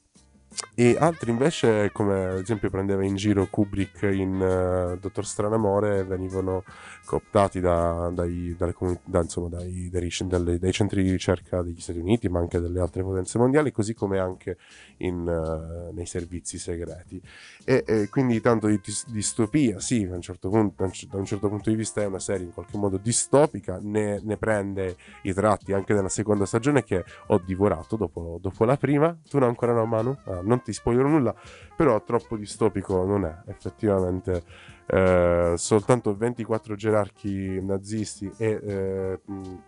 e 0.74 0.96
altri 0.98 1.30
invece, 1.30 1.90
come 1.92 2.26
ad 2.26 2.38
esempio 2.38 2.70
prendeva 2.70 3.04
in 3.04 3.16
giro 3.16 3.46
Kubrick 3.50 4.02
in 4.02 4.40
eh, 4.40 4.98
Dottor 4.98 5.26
Stranamore, 5.26 6.04
venivano 6.04 6.64
cooptati 7.04 7.61
da- 7.61 8.11
dai, 8.12 8.56
comuni- 8.74 8.98
da, 9.04 9.20
insomma, 9.20 9.48
dai, 9.48 9.88
dai 9.90 10.12
dalle- 10.26 10.58
dai 10.58 10.72
centri 10.72 11.02
di 11.02 11.11
ricerca 11.11 11.62
degli 11.62 11.80
Stati 11.80 11.98
Uniti, 11.98 12.28
ma 12.28 12.38
anche 12.40 12.61
delle 12.61 12.80
altre 12.80 13.02
potenze 13.02 13.38
mondiali, 13.38 13.72
così 13.72 13.94
come 13.94 14.18
anche 14.18 14.56
in, 14.98 15.26
eh, 15.28 15.92
nei 15.92 16.06
servizi 16.06 16.58
segreti. 16.58 17.20
E, 17.64 17.84
e 17.87 18.08
quindi 18.08 18.40
tanto 18.40 18.66
di 18.66 18.80
dis- 18.82 19.08
distopia, 19.08 19.80
sì, 19.80 20.06
da 20.06 20.14
un, 20.14 20.22
certo 20.22 20.48
punto, 20.48 20.90
da 21.11 21.16
un 21.18 21.24
certo 21.24 21.48
punto 21.48 21.70
di 21.70 21.76
vista 21.76 22.00
è 22.02 22.06
una 22.06 22.18
serie 22.18 22.46
in 22.46 22.52
qualche 22.52 22.76
modo 22.76 22.96
distopica, 22.96 23.78
ne, 23.82 24.20
ne 24.22 24.37
prende 24.37 24.96
i 25.22 25.32
tratti 25.32 25.72
anche 25.72 25.92
nella 25.94 26.08
seconda 26.08 26.46
stagione 26.46 26.84
che 26.84 27.04
ho 27.26 27.38
divorato 27.44 27.96
dopo, 27.96 28.38
dopo 28.40 28.64
la 28.64 28.76
prima. 28.76 29.16
Tu 29.28 29.38
no, 29.38 29.46
ancora 29.46 29.72
no, 29.72 29.84
Manu? 29.87 30.16
Ah, 30.24 30.38
non 30.42 30.62
ti 30.62 30.72
spoilerò 30.72 31.09
nulla, 31.09 31.35
però 31.77 32.03
troppo 32.03 32.37
distopico 32.37 33.05
non 33.05 33.24
è, 33.24 33.35
effettivamente. 33.46 34.42
eh, 34.87 35.53
soltanto 35.57 36.16
24 36.16 36.74
gerarchi 36.74 37.61
nazisti 37.62 38.33
e 38.38 38.61
eh, 38.62 39.20
mh, 39.24 39.62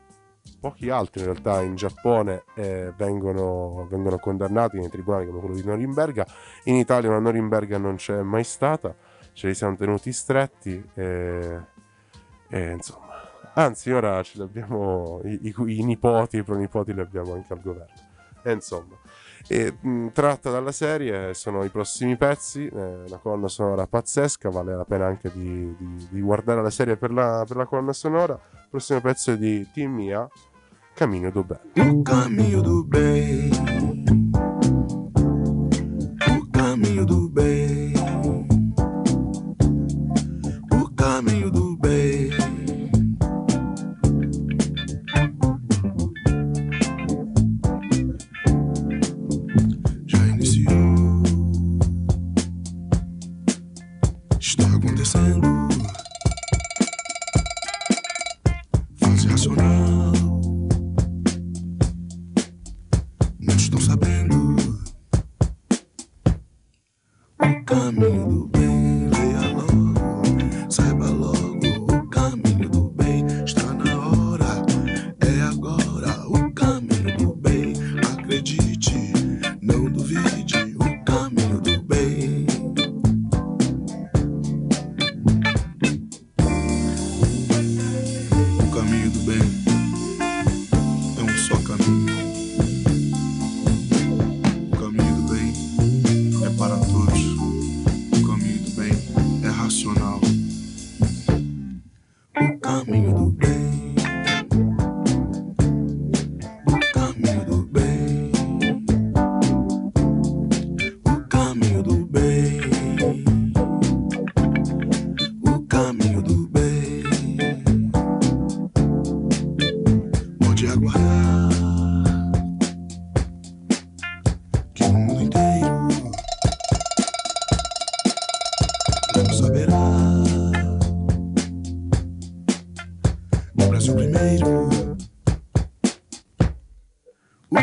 pochi 0.61 0.89
altri 0.89 1.21
in 1.21 1.27
realtà 1.27 1.61
in 1.63 1.75
Giappone 1.75 2.45
eh, 2.55 2.93
vengono, 2.97 3.87
vengono 3.91 4.19
condannati 4.19 4.79
nei 4.79 4.89
tribunali 4.89 5.27
come 5.27 5.41
quello 5.41 5.55
di 5.55 5.65
Norimberga. 5.65 6.27
In 6.65 6.77
Italia 6.77 7.11
una 7.11 7.19
Norimberga 7.19 7.77
non 7.79 7.97
c'è 7.97 8.23
mai 8.23 8.45
stata, 8.45 8.95
ce 9.33 9.49
li 9.49 9.55
siamo 9.55 9.77
tenuti 9.77 10.11
stretti 10.13 10.83
e, 10.95 11.61
e 12.49 12.71
insomma. 12.71 13.09
Anzi, 13.55 13.91
ora 13.91 14.23
ce 14.23 14.39
li 14.39 14.43
abbiamo, 14.45 15.21
i, 15.25 15.49
i- 15.49 15.79
i 15.81 15.85
nipoti 15.85 16.37
e 16.37 16.41
i 16.41 16.43
pronipoti 16.45 16.95
li 16.95 17.01
abbiamo 17.01 17.35
anche 17.35 17.53
al 17.53 17.61
governo. 17.61 18.09
E 18.43 18.53
insomma, 18.53 18.97
e, 19.49 19.75
mh, 19.81 20.09
tratta 20.13 20.51
dalla 20.51 20.73
serie 20.73 21.35
sono 21.35 21.65
i 21.65 21.69
prossimi 21.69 22.17
pezzi, 22.17 22.67
eh, 22.67 23.05
una 23.07 23.19
colonna 23.19 23.49
sonora 23.49 23.87
pazzesca, 23.87 24.51
vale 24.51 24.75
la 24.77 24.85
pena 24.85 25.07
anche 25.07 25.31
di, 25.33 25.75
di- 25.77 26.09
di 26.11 26.21
guardare 26.21 26.63
la 26.63 26.71
serie 26.71 26.97
per 26.97 27.13
la, 27.13 27.45
per 27.47 27.57
la 27.57 27.67
colonna 27.67 27.93
sonora. 27.93 28.35
Il 28.35 28.67
prossimo 28.71 29.01
pezzo 29.01 29.33
è 29.33 29.39
di 29.39 29.69
Team 29.73 29.95
Mia, 29.95 30.29
Cammino 30.95 31.31
do 31.31 31.45
Bene. 31.45 31.63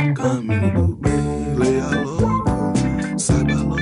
O 0.10 0.14
caminho 0.14 0.74
do 0.74 0.96
bem, 0.96 1.56
leia 1.58 1.86
logo, 2.04 2.74
saiba 3.18 3.56
logo 3.56 3.82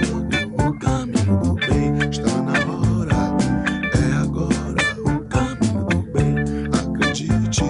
o 0.68 0.80
caminho 0.80 1.38
do 1.40 1.54
bem. 1.54 2.10
Está 2.10 2.42
na 2.42 2.54
hora, 2.54 3.16
é 3.94 4.14
agora 4.24 4.82
o 5.06 5.20
caminho 5.30 5.86
do 5.86 5.98
bem. 6.12 6.36
Acredite, 6.74 7.64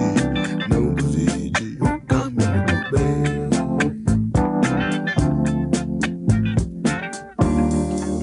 não 0.70 0.94
duvide 0.94 1.78
o 1.80 2.00
caminho 2.06 2.64
do 2.66 2.76
bem. 2.96 3.50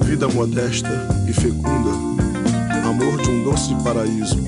Vida 0.04 0.28
modesta 0.28 0.90
e 1.28 1.32
fecunda, 1.32 1.90
amor 2.88 3.22
de 3.22 3.30
um 3.30 3.44
doce 3.44 3.74
paraíso. 3.84 4.42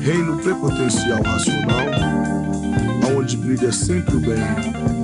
Reino 0.00 0.38
prepotencial 0.38 1.22
vida 3.56 3.68
é 3.68 3.72
sempre 3.72 4.16
bem. 4.18 4.95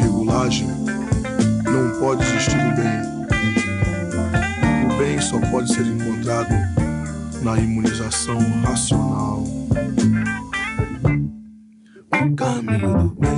Regulagem, 0.00 0.68
não 1.64 2.00
pode 2.00 2.22
existir 2.24 2.56
o 2.56 2.74
bem. 2.74 2.98
O 4.84 4.98
bem 4.98 5.20
só 5.20 5.38
pode 5.50 5.72
ser 5.72 5.86
encontrado 5.86 6.54
na 7.42 7.58
imunização 7.58 8.38
racional. 8.62 9.44
O 12.12 12.34
caminho 12.36 12.98
do 12.98 13.20
bem. 13.20 13.37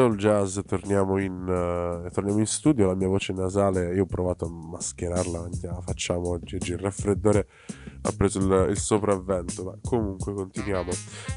Soul 0.00 0.16
Jazz 0.16 0.58
torniamo 0.66 1.18
in, 1.18 1.46
eh, 1.46 2.10
torniamo 2.10 2.38
in 2.38 2.46
studio, 2.46 2.86
la 2.86 2.94
mia 2.94 3.06
voce 3.06 3.34
nasale, 3.34 3.92
io 3.94 4.04
ho 4.04 4.06
provato 4.06 4.46
a 4.46 4.48
mascherarla, 4.48 5.46
la 5.60 5.80
facciamo 5.82 6.30
oggi, 6.30 6.56
il 6.56 6.78
raffreddore 6.78 7.46
ha 8.00 8.12
preso 8.16 8.38
il, 8.38 8.70
il 8.70 8.78
sopravvento, 8.78 9.62
ma 9.62 9.74
comunque 9.82 10.32
continuiamo. 10.32 10.90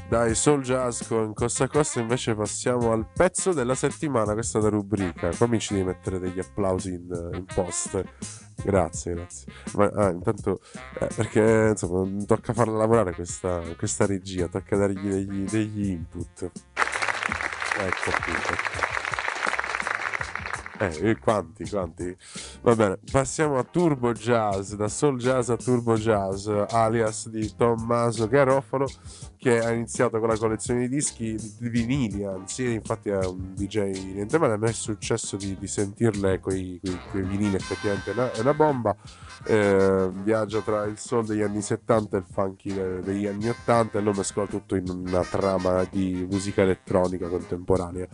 Dai 0.08 0.34
Soul 0.34 0.62
Jazz 0.62 1.06
con 1.06 1.34
Costa 1.34 1.68
Costa 1.68 2.00
invece 2.00 2.34
passiamo 2.34 2.92
al 2.92 3.06
pezzo 3.06 3.52
della 3.52 3.74
settimana, 3.74 4.32
questa 4.32 4.60
è 4.60 4.62
la 4.62 4.70
rubrica, 4.70 5.28
cominci 5.36 5.74
di 5.74 5.82
mettere 5.82 6.18
degli 6.18 6.38
applausi 6.38 6.94
in, 6.94 7.32
in 7.34 7.44
post. 7.54 8.02
Grazie, 8.64 9.12
grazie. 9.12 9.52
Ma 9.74 9.90
ah, 9.94 10.08
intanto, 10.08 10.60
eh, 11.00 11.08
perché 11.14 11.66
insomma, 11.72 12.24
tocca 12.24 12.54
farla 12.54 12.78
lavorare 12.78 13.12
questa, 13.12 13.60
questa 13.76 14.06
regia, 14.06 14.48
tocca 14.48 14.74
dargli 14.74 15.06
degli, 15.06 15.44
degli 15.44 15.88
input. 15.90 16.50
Ecco 17.76 18.10
appunto. 18.10 18.92
Eh, 20.78 21.18
quanti, 21.18 21.68
quanti? 21.68 22.16
Va 22.62 22.74
bene, 22.74 22.98
passiamo 23.10 23.58
a 23.58 23.64
Turbo 23.64 24.12
Jazz, 24.12 24.74
da 24.74 24.88
Soul 24.88 25.18
Jazz 25.18 25.48
a 25.48 25.56
Turbo 25.56 25.94
Jazz, 25.94 26.48
alias 26.48 27.28
di 27.28 27.54
Tommaso 27.54 28.26
Garofalo, 28.26 28.86
che 29.38 29.60
ha 29.60 29.70
iniziato 29.70 30.18
con 30.18 30.28
la 30.28 30.36
collezione 30.36 30.80
di 30.80 30.88
dischi, 30.88 31.36
di 31.58 31.68
vinili 31.68 32.24
anzi, 32.24 32.72
infatti 32.72 33.08
è 33.08 33.24
un 33.24 33.54
DJ 33.54 34.14
niente 34.14 34.36
male, 34.38 34.54
a 34.54 34.56
me 34.56 34.70
è 34.70 34.72
successo 34.72 35.36
di, 35.36 35.56
di 35.56 35.66
sentirle 35.68 36.40
coi, 36.40 36.80
coi 37.10 37.22
vinili, 37.22 37.54
effettivamente 37.54 38.10
è 38.10 38.14
una, 38.14 38.32
è 38.32 38.40
una 38.40 38.54
bomba, 38.54 38.96
eh, 39.46 40.10
viaggia 40.22 40.60
tra 40.60 40.84
il 40.84 40.98
soul 40.98 41.26
degli 41.26 41.42
anni 41.42 41.60
70 41.60 42.16
e 42.16 42.20
il 42.20 42.26
funky 42.30 42.72
de- 42.72 43.00
degli 43.00 43.26
anni 43.26 43.48
80 43.48 43.98
e 43.98 44.02
lo 44.02 44.12
mescola 44.12 44.46
tutto 44.46 44.74
in 44.76 44.88
una 44.88 45.22
trama 45.22 45.86
di 45.90 46.26
musica 46.28 46.62
elettronica 46.62 47.28
contemporanea. 47.28 48.06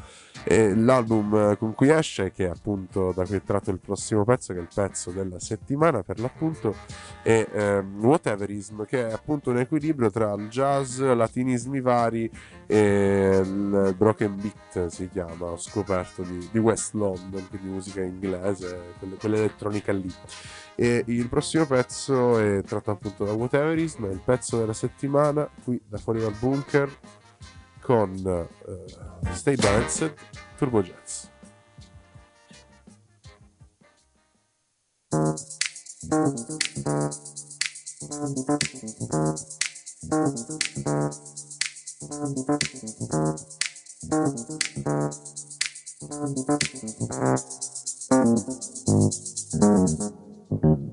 E 0.43 0.75
l'album 0.75 1.35
eh, 1.35 1.57
con 1.59 1.75
cui 1.75 1.91
esce, 1.91 2.33
che 2.33 2.47
è 2.47 2.49
appunto 2.49 3.13
da 3.15 3.25
cui 3.25 3.37
è 3.37 3.43
tratto 3.43 3.71
il 3.71 3.79
prossimo 3.79 4.25
pezzo, 4.25 4.53
che 4.55 4.59
è 4.59 4.63
il 4.63 4.69
pezzo 4.73 5.11
della 5.11 5.39
settimana 5.39 6.03
per 6.03 6.19
l'appunto, 6.19 6.75
è 7.23 7.47
ehm, 7.53 8.03
Whateverism, 8.03 8.85
che 8.85 9.09
è 9.09 9.13
appunto 9.13 9.51
un 9.51 9.59
equilibrio 9.59 10.11
tra 10.11 10.33
il 10.35 10.49
jazz, 10.49 11.01
latinismi 11.01 11.81
vari 11.81 12.31
e 12.67 13.41
il 13.43 13.95
broken 13.97 14.37
beat 14.37 14.87
si 14.87 15.09
chiama, 15.11 15.47
ho 15.47 15.59
scoperto 15.59 16.23
di, 16.23 16.49
di 16.51 16.59
West 16.59 16.95
London, 16.95 17.47
quindi 17.49 17.69
musica 17.69 18.01
inglese, 18.01 18.95
quelle- 18.99 19.17
quell'elettronica 19.17 19.93
lì. 19.93 20.13
E 20.75 21.05
il 21.17 21.29
prossimo 21.29 21.67
pezzo 21.67 22.39
è 22.39 22.63
tratto 22.63 22.91
appunto 22.91 23.25
da 23.25 23.33
Whateverism, 23.33 24.07
è 24.07 24.11
il 24.11 24.23
pezzo 24.25 24.59
della 24.59 24.73
settimana, 24.73 25.49
qui 25.65 25.81
da 25.87 25.99
fuori 25.99 26.21
dal 26.21 26.35
bunker, 26.39 26.91
con 27.81 28.15
eh, 28.15 29.33
Stay 29.33 29.57
Danced, 29.57 30.15
Turbo 30.57 30.83
Jazz. 30.83 31.29
Off 50.53 50.59
the 50.63 50.90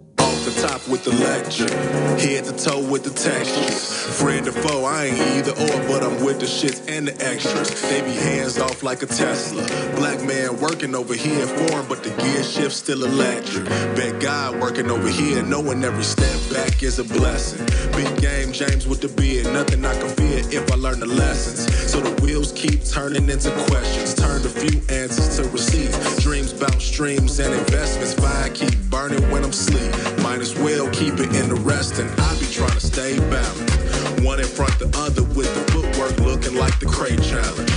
top 0.57 0.87
with 0.87 1.03
the 1.03 1.11
lecture, 1.11 1.69
head 2.17 2.45
to 2.45 2.53
toe 2.53 2.81
with 2.89 3.03
the 3.03 3.11
textures. 3.11 4.19
Friend 4.19 4.47
or 4.47 4.51
foe, 4.51 4.85
I 4.85 5.05
ain't 5.05 5.19
either 5.37 5.51
or, 5.51 5.87
but 5.87 6.03
I'm 6.03 6.23
with 6.23 6.39
the 6.39 6.45
shits 6.45 6.81
and 6.89 7.07
the 7.07 7.13
extras. 7.25 7.69
They 7.81 8.01
be 8.01 8.13
hands 8.13 8.57
off 8.57 8.81
like 8.81 9.03
a 9.03 9.05
Tesla. 9.05 9.63
Black 9.95 10.21
man 10.23 10.59
working 10.59 10.95
over 10.95 11.13
here 11.13 11.45
foreign, 11.45 11.87
but 11.87 12.03
the 12.03 12.09
gear 12.21 12.43
shift 12.43 12.73
still 12.73 13.03
electric. 13.03 13.65
Bet 13.95 14.19
God 14.19 14.59
working 14.59 14.89
over 14.89 15.07
here, 15.07 15.43
knowing 15.43 15.83
every 15.83 16.03
step 16.03 16.39
back 16.51 16.81
is 16.81 16.99
a 16.99 17.03
blessing. 17.03 17.65
Big 17.91 18.21
game, 18.21 18.51
James 18.51 18.87
with 18.87 19.01
the 19.01 19.09
beard, 19.09 19.45
nothing 19.53 19.85
I 19.85 19.93
can 19.99 20.09
fear 20.09 20.41
if 20.51 20.71
I 20.71 20.75
learn 20.75 20.99
the 20.99 21.05
lessons. 21.05 21.67
So 21.91 21.99
the 21.99 22.21
wheels 22.21 22.51
keep 22.53 22.83
turning 22.83 23.29
into 23.29 23.51
questions, 23.69 24.15
turned 24.15 24.45
a 24.45 24.49
few 24.49 24.81
answers 24.89 25.37
to 25.37 25.49
receipts. 25.49 26.23
Dreams 26.23 26.53
bout 26.53 26.81
streams 26.81 27.39
and 27.39 27.53
investments, 27.53 28.13
fire 28.13 28.49
keep 28.49 28.75
burning 28.89 29.21
when 29.29 29.43
I'm 29.43 29.51
asleep. 29.51 29.91
Might 30.23 30.41
as 30.47 30.59
well 30.59 30.89
keep 30.91 31.13
it 31.19 31.35
in 31.35 31.49
the 31.49 31.59
rest, 31.67 31.99
and 31.99 32.09
I 32.21 32.39
be 32.39 32.45
trying 32.45 32.79
to 32.79 32.79
stay 32.79 33.19
balanced. 33.19 34.23
One 34.23 34.39
in 34.39 34.47
front 34.47 34.79
the 34.79 34.87
other 34.95 35.23
with 35.35 35.51
the 35.51 35.63
footwork 35.71 36.15
looking 36.23 36.55
like 36.55 36.79
the 36.79 36.85
crate 36.85 37.21
challenge. 37.21 37.71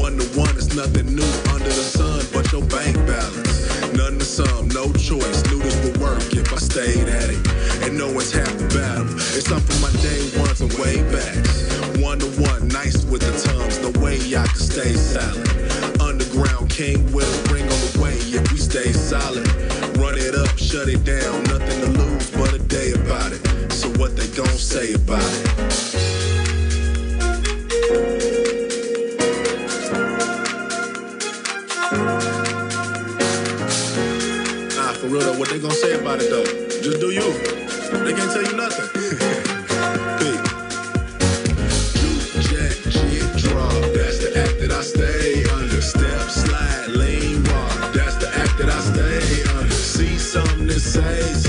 One 0.00 0.16
to 0.16 0.24
one 0.38 0.56
is 0.56 0.74
nothing 0.74 1.14
new 1.14 1.32
under 1.52 1.68
the 1.68 1.84
sun 1.84 2.24
but 2.32 2.50
your 2.52 2.64
bank 2.72 2.96
balance. 3.04 3.68
None 3.92 4.18
to 4.18 4.24
some, 4.24 4.68
no 4.68 4.92
choice. 4.94 5.44
Knew 5.50 5.60
this 5.60 5.76
would 5.84 5.98
work 5.98 6.24
if 6.32 6.48
I 6.52 6.56
stayed 6.56 7.08
at 7.08 7.28
it. 7.28 7.42
And 7.84 7.98
know 7.98 8.08
it's 8.16 8.32
half 8.32 8.52
the 8.56 8.68
battle. 8.72 9.04
It's 9.36 9.48
something 9.48 9.68
for 9.76 9.80
my 9.84 9.92
day 10.00 10.20
ones 10.40 10.60
and 10.64 10.72
way 10.80 11.04
back. 11.12 11.36
One 12.00 12.20
to 12.24 12.30
one, 12.40 12.68
nice 12.68 13.04
with 13.04 13.20
the 13.20 13.36
tongues. 13.52 13.84
No 13.84 13.92
way 14.00 14.16
I 14.32 14.46
can 14.48 14.62
stay 14.72 14.94
silent. 14.96 15.44
Underground 16.00 16.70
king 16.70 17.04
with 17.12 17.28
a 17.28 17.52
ring 17.52 17.68
on 17.68 17.80
the 17.84 17.92
way 18.00 18.16
if 18.32 18.44
we 18.50 18.56
stay 18.56 18.92
solid. 18.92 19.44
Run 20.00 20.16
it 20.16 20.34
up, 20.34 20.56
shut 20.56 20.88
it 20.88 21.04
down. 21.04 21.53
Gon' 24.34 24.46
say 24.58 24.94
about 24.94 25.22
it? 25.22 25.46
Nah, 34.74 34.92
for 34.94 35.06
real 35.06 35.20
though, 35.20 35.38
what 35.38 35.48
they 35.50 35.60
gonna 35.60 35.74
say 35.74 35.94
about 35.94 36.20
it 36.20 36.30
though? 36.30 36.44
Just 36.82 36.98
do 37.00 37.10
you. 37.12 37.32
They 38.02 38.12
can't 38.12 38.32
tell 38.32 38.42
you 38.42 38.56
nothing. 38.56 38.88
Juke, 42.90 43.36
drop. 43.36 43.72
That's 43.94 44.18
the 44.18 44.32
act 44.36 44.58
that 44.58 44.72
I 44.72 44.82
stay 44.82 45.44
under. 45.54 45.80
Step, 45.80 46.28
slide, 46.28 46.88
lean, 46.88 47.44
rock. 47.44 47.92
That's 47.92 48.16
the 48.16 48.30
act 48.34 48.58
that 48.58 48.68
I 48.68 48.80
stay 48.80 49.44
under. 49.58 49.72
See 49.72 50.18
something 50.18 50.68
and 50.68 50.80
say 50.80 51.43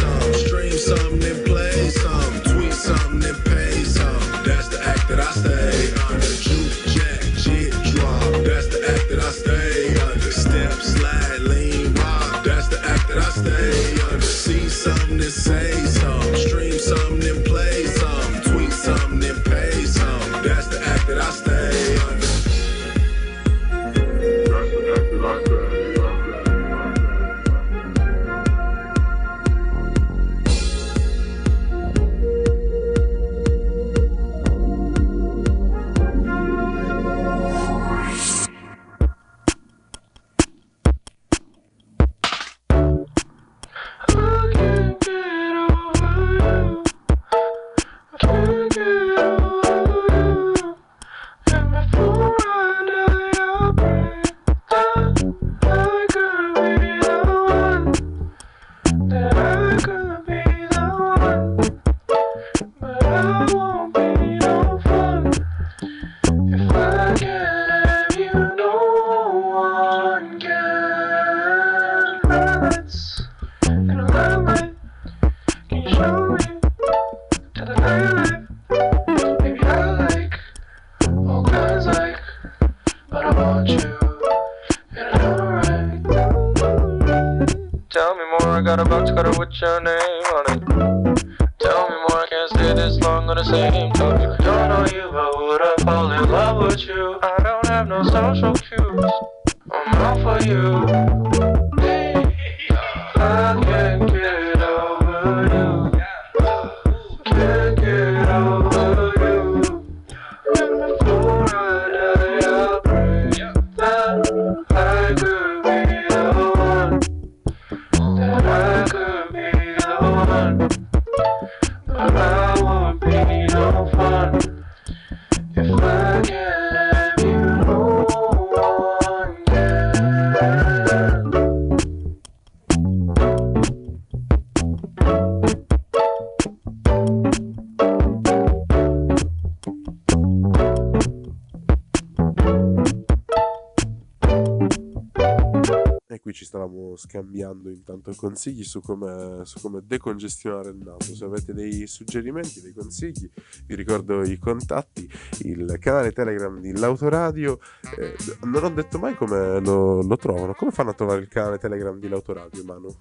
consigli 148.16 148.63
su 148.63 148.82
come, 148.82 149.41
su 149.43 149.59
come 149.59 149.82
decongestionare 149.86 150.70
il 150.70 150.78
naso. 150.78 151.16
Se 151.16 151.26
avete 151.26 151.53
dei 151.53 151.88
suggerimenti, 151.88 152.61
dei 152.61 152.74
consigli, 152.74 153.30
vi 153.66 153.76
ricordo 153.76 154.24
i 154.24 154.38
contatti, 154.38 155.09
il 155.39 155.78
canale 155.80 156.11
Telegram 156.11 156.59
di 156.59 156.78
L'Autoradio. 156.78 157.59
Eh, 157.97 158.16
non 158.43 158.63
ho 158.63 158.70
detto 158.70 158.99
mai 158.99 159.16
come 159.16 159.59
lo, 159.59 160.01
lo 160.01 160.18
trovano. 160.18 160.53
Come 160.53 160.72
fanno 160.72 160.91
a 160.91 160.93
trovare 160.93 161.22
il 161.22 161.28
canale 161.28 161.57
Telegram 161.57 161.97
di 161.99 162.07
L'Autoradio, 162.07 162.63
Manu? 162.63 162.95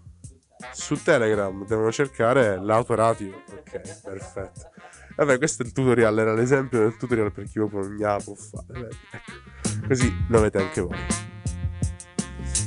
Su 0.73 1.03
Telegram 1.03 1.67
devono 1.67 1.93
cercare 1.93 2.59
l'autoradio. 2.59 3.43
Ok, 3.59 4.03
perfetto. 4.03 4.71
Vabbè, 5.17 5.39
questo 5.39 5.63
è 5.63 5.67
il 5.67 5.73
tutorial, 5.73 6.19
era 6.19 6.35
l'esempio 6.35 6.81
del 6.81 6.97
tutorial 6.97 7.33
per 7.33 7.45
chi 7.45 7.59
non 7.59 7.95
gliela 7.95 8.19
può 8.19 8.35
fare. 8.35 8.89
Ecco, 9.11 9.87
così 9.87 10.13
lo 10.29 10.39
avete 10.39 10.59
anche 10.59 10.81
voi. 10.81 11.24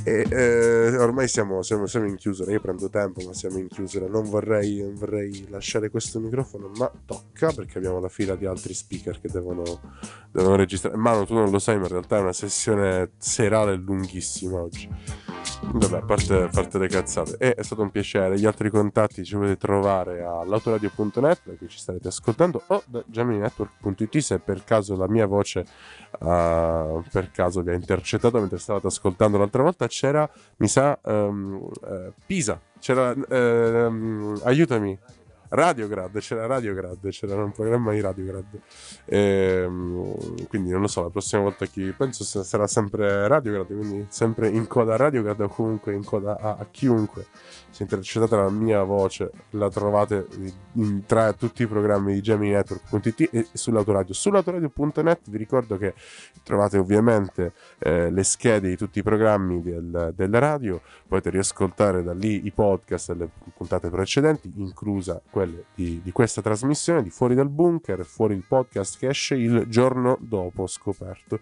E 0.08 0.26
eh, 0.30 0.96
ormai 0.96 1.28
siamo, 1.28 1.60
siamo, 1.62 1.86
siamo 1.86 2.06
in 2.06 2.16
chiusura. 2.16 2.50
Io 2.50 2.60
prendo 2.60 2.88
tempo, 2.88 3.22
ma 3.26 3.34
siamo 3.34 3.58
in 3.58 3.68
chiusura. 3.68 4.06
Non 4.06 4.24
vorrei, 4.24 4.80
non 4.80 4.94
vorrei 4.94 5.46
lasciare 5.50 5.90
questo 5.90 6.18
microfono, 6.18 6.70
ma 6.76 6.90
tocca 7.04 7.52
perché 7.52 7.76
abbiamo 7.76 8.00
la 8.00 8.08
fila 8.08 8.34
di 8.34 8.46
altri 8.46 8.72
speaker 8.72 9.20
che 9.20 9.28
devono, 9.28 9.62
devono 10.32 10.56
registrare. 10.56 10.96
Mano, 10.96 11.26
tu 11.26 11.34
non 11.34 11.50
lo 11.50 11.58
sai, 11.58 11.76
ma 11.76 11.82
in 11.82 11.90
realtà 11.90 12.16
è 12.16 12.20
una 12.20 12.32
sessione 12.32 13.10
serale 13.18 13.74
lunghissima 13.76 14.60
oggi. 14.60 14.88
Vabbè, 15.60 15.96
a 15.96 16.02
parte, 16.02 16.34
a 16.34 16.48
parte 16.48 16.78
le 16.78 16.88
cazzate, 16.88 17.36
E 17.38 17.54
è 17.54 17.62
stato 17.62 17.82
un 17.82 17.90
piacere. 17.90 18.38
Gli 18.38 18.46
altri 18.46 18.70
contatti 18.70 19.24
ci 19.24 19.34
potete 19.34 19.56
trovare 19.56 20.22
all'autoradio.net, 20.22 21.56
cui 21.56 21.68
ci 21.68 21.78
starete 21.78 22.08
ascoltando, 22.08 22.62
o 22.68 22.82
da 22.86 23.02
gemininetwork.it 23.06 24.18
se 24.18 24.38
per 24.38 24.64
caso 24.64 24.96
la 24.96 25.08
mia 25.08 25.26
voce 25.26 25.64
uh, 26.20 27.02
per 27.10 27.30
caso 27.32 27.62
vi 27.62 27.70
ha 27.70 27.74
intercettato 27.74 28.38
mentre 28.38 28.58
stavate 28.58 28.86
ascoltando 28.86 29.36
l'altra 29.36 29.62
volta. 29.62 29.86
C'era, 29.98 30.30
mi 30.58 30.68
sa, 30.68 30.96
ehm, 31.04 31.58
eh, 31.82 32.12
Pisa. 32.24 32.60
C'era, 32.78 33.12
ehm, 33.28 34.40
aiutami. 34.44 34.96
Radiograd, 35.48 36.18
c'era 36.18 36.46
Radiograd, 36.46 37.08
c'era 37.08 37.42
un 37.42 37.52
programma 37.52 37.92
di 37.92 38.00
Radiograd. 38.00 38.44
Ehm, 39.06 40.46
quindi 40.48 40.70
non 40.70 40.80
lo 40.80 40.86
so, 40.86 41.02
la 41.02 41.10
prossima 41.10 41.42
volta 41.42 41.66
chi 41.66 41.92
penso 41.96 42.24
sarà 42.24 42.66
sempre 42.66 43.26
Radiograd, 43.28 43.66
quindi 43.66 44.06
sempre 44.08 44.48
in 44.48 44.66
coda 44.66 44.94
a 44.94 44.96
Radiograd 44.96 45.40
o 45.40 45.48
comunque 45.48 45.92
in 45.94 46.04
coda 46.04 46.38
a, 46.38 46.56
a 46.58 46.66
chiunque. 46.70 47.26
Se 47.70 47.82
intercettate 47.82 48.34
la 48.34 48.50
mia 48.50 48.82
voce, 48.82 49.30
la 49.50 49.68
trovate 49.70 50.26
in, 50.72 51.04
tra 51.06 51.32
tutti 51.32 51.62
i 51.62 51.66
programmi 51.66 52.14
di 52.14 52.20
GeminiNetwork.it 52.20 53.28
e 53.30 53.46
sull'autoradio. 53.52 54.14
Sull'autoradio.net 54.14 55.30
vi 55.30 55.36
ricordo 55.36 55.76
che 55.76 55.94
trovate 56.42 56.78
ovviamente 56.78 57.52
eh, 57.78 58.10
le 58.10 58.22
schede 58.24 58.68
di 58.68 58.76
tutti 58.76 58.98
i 58.98 59.02
programmi 59.02 59.62
del- 59.62 60.12
della 60.14 60.38
radio, 60.38 60.80
potete 61.06 61.30
riascoltare 61.30 62.02
da 62.02 62.12
lì 62.12 62.46
i 62.46 62.50
podcast 62.50 63.12
delle 63.12 63.28
puntate 63.56 63.88
precedenti, 63.90 64.52
inclusa 64.56 65.20
quelle 65.38 65.66
di, 65.72 66.00
di 66.02 66.10
questa 66.10 66.42
trasmissione, 66.42 67.00
di 67.00 67.10
Fuori 67.10 67.36
dal 67.36 67.48
Bunker, 67.48 68.04
fuori 68.04 68.34
il 68.34 68.42
podcast 68.46 68.98
che 68.98 69.06
esce 69.06 69.36
il 69.36 69.66
giorno 69.68 70.16
dopo, 70.20 70.66
scoperto, 70.66 71.38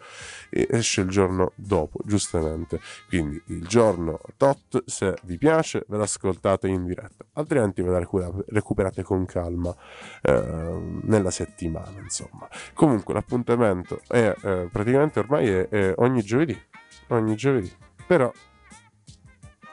e 0.51 0.67
esce 0.71 1.01
il 1.01 1.09
giorno 1.09 1.53
dopo, 1.55 2.01
giustamente. 2.05 2.79
Quindi 3.09 3.43
il 3.47 3.67
giorno 3.67 4.21
tot, 4.37 4.83
se 4.85 5.15
vi 5.23 5.39
piace, 5.39 5.85
ve 5.89 5.97
l'ascoltate 5.97 6.69
in 6.69 6.85
diretta, 6.85 7.25
altrimenti 7.33 7.81
ve 7.81 7.91
la 7.91 7.99
recupera- 7.99 8.45
recuperate 8.49 9.03
con 9.03 9.25
calma 9.25 9.75
eh, 10.21 11.01
nella 11.05 11.31
settimana, 11.31 11.99
insomma. 11.99 12.47
Comunque 12.75 13.15
l'appuntamento 13.15 14.03
è 14.09 14.35
eh, 14.43 14.69
praticamente 14.71 15.21
ormai 15.21 15.49
è, 15.49 15.69
è 15.69 15.95
ogni 15.97 16.21
giovedì, 16.21 16.61
ogni 17.09 17.35
giovedì, 17.35 17.73
però 18.07 18.31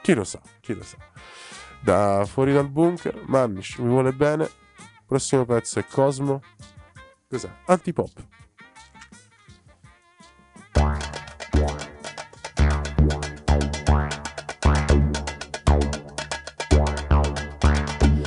chi 0.00 0.14
lo 0.14 0.24
sa, 0.24 0.40
chi 0.60 0.74
lo 0.74 0.82
sa. 0.82 0.96
Da 1.84 2.24
fuori 2.24 2.54
dal 2.54 2.70
bunker, 2.70 3.24
Mannish 3.26 3.76
mi 3.76 3.88
vuole 3.90 4.12
bene. 4.12 4.48
Prossimo 5.06 5.44
pezzo 5.44 5.80
è 5.80 5.84
Cosmo. 5.86 6.40
Cos'è? 7.28 7.50
Antipop. 7.66 8.10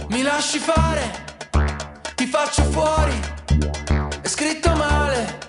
Mi 0.10 0.22
lasci 0.22 0.60
fare, 0.60 1.26
ti 2.14 2.28
faccio 2.28 2.62
fuori. 2.66 3.20
È 4.22 4.28
scritto 4.28 4.76
male, 4.76 5.40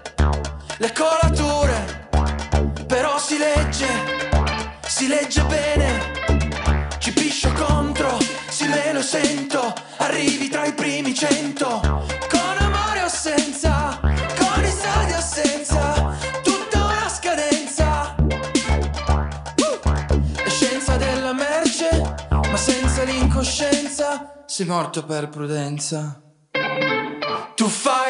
le 0.78 0.92
colature. 0.94 2.08
Però 2.86 3.18
si 3.18 3.36
legge, 3.36 3.86
si 4.86 5.08
legge 5.08 5.42
bene. 5.44 6.17
Sento. 9.08 9.72
Arrivi 9.96 10.48
tra 10.48 10.66
i 10.66 10.74
primi 10.74 11.14
cento. 11.14 11.80
Con 11.80 12.56
amore 12.58 13.04
o 13.04 13.08
senza, 13.08 13.98
con 14.02 14.62
i 14.62 14.70
soldi 14.70 15.12
o 15.14 15.20
senza. 15.20 16.14
Tutta 16.42 16.84
una 16.84 17.08
scadenza. 17.08 18.14
È 20.44 20.48
scienza 20.50 20.96
della 20.98 21.32
merce, 21.32 22.16
ma 22.30 22.56
senza 22.56 23.02
l'incoscienza 23.04 24.44
sei 24.46 24.66
morto 24.66 25.04
per 25.04 25.28
prudenza. 25.28 26.20
Tu 27.54 27.66
fai 27.66 28.07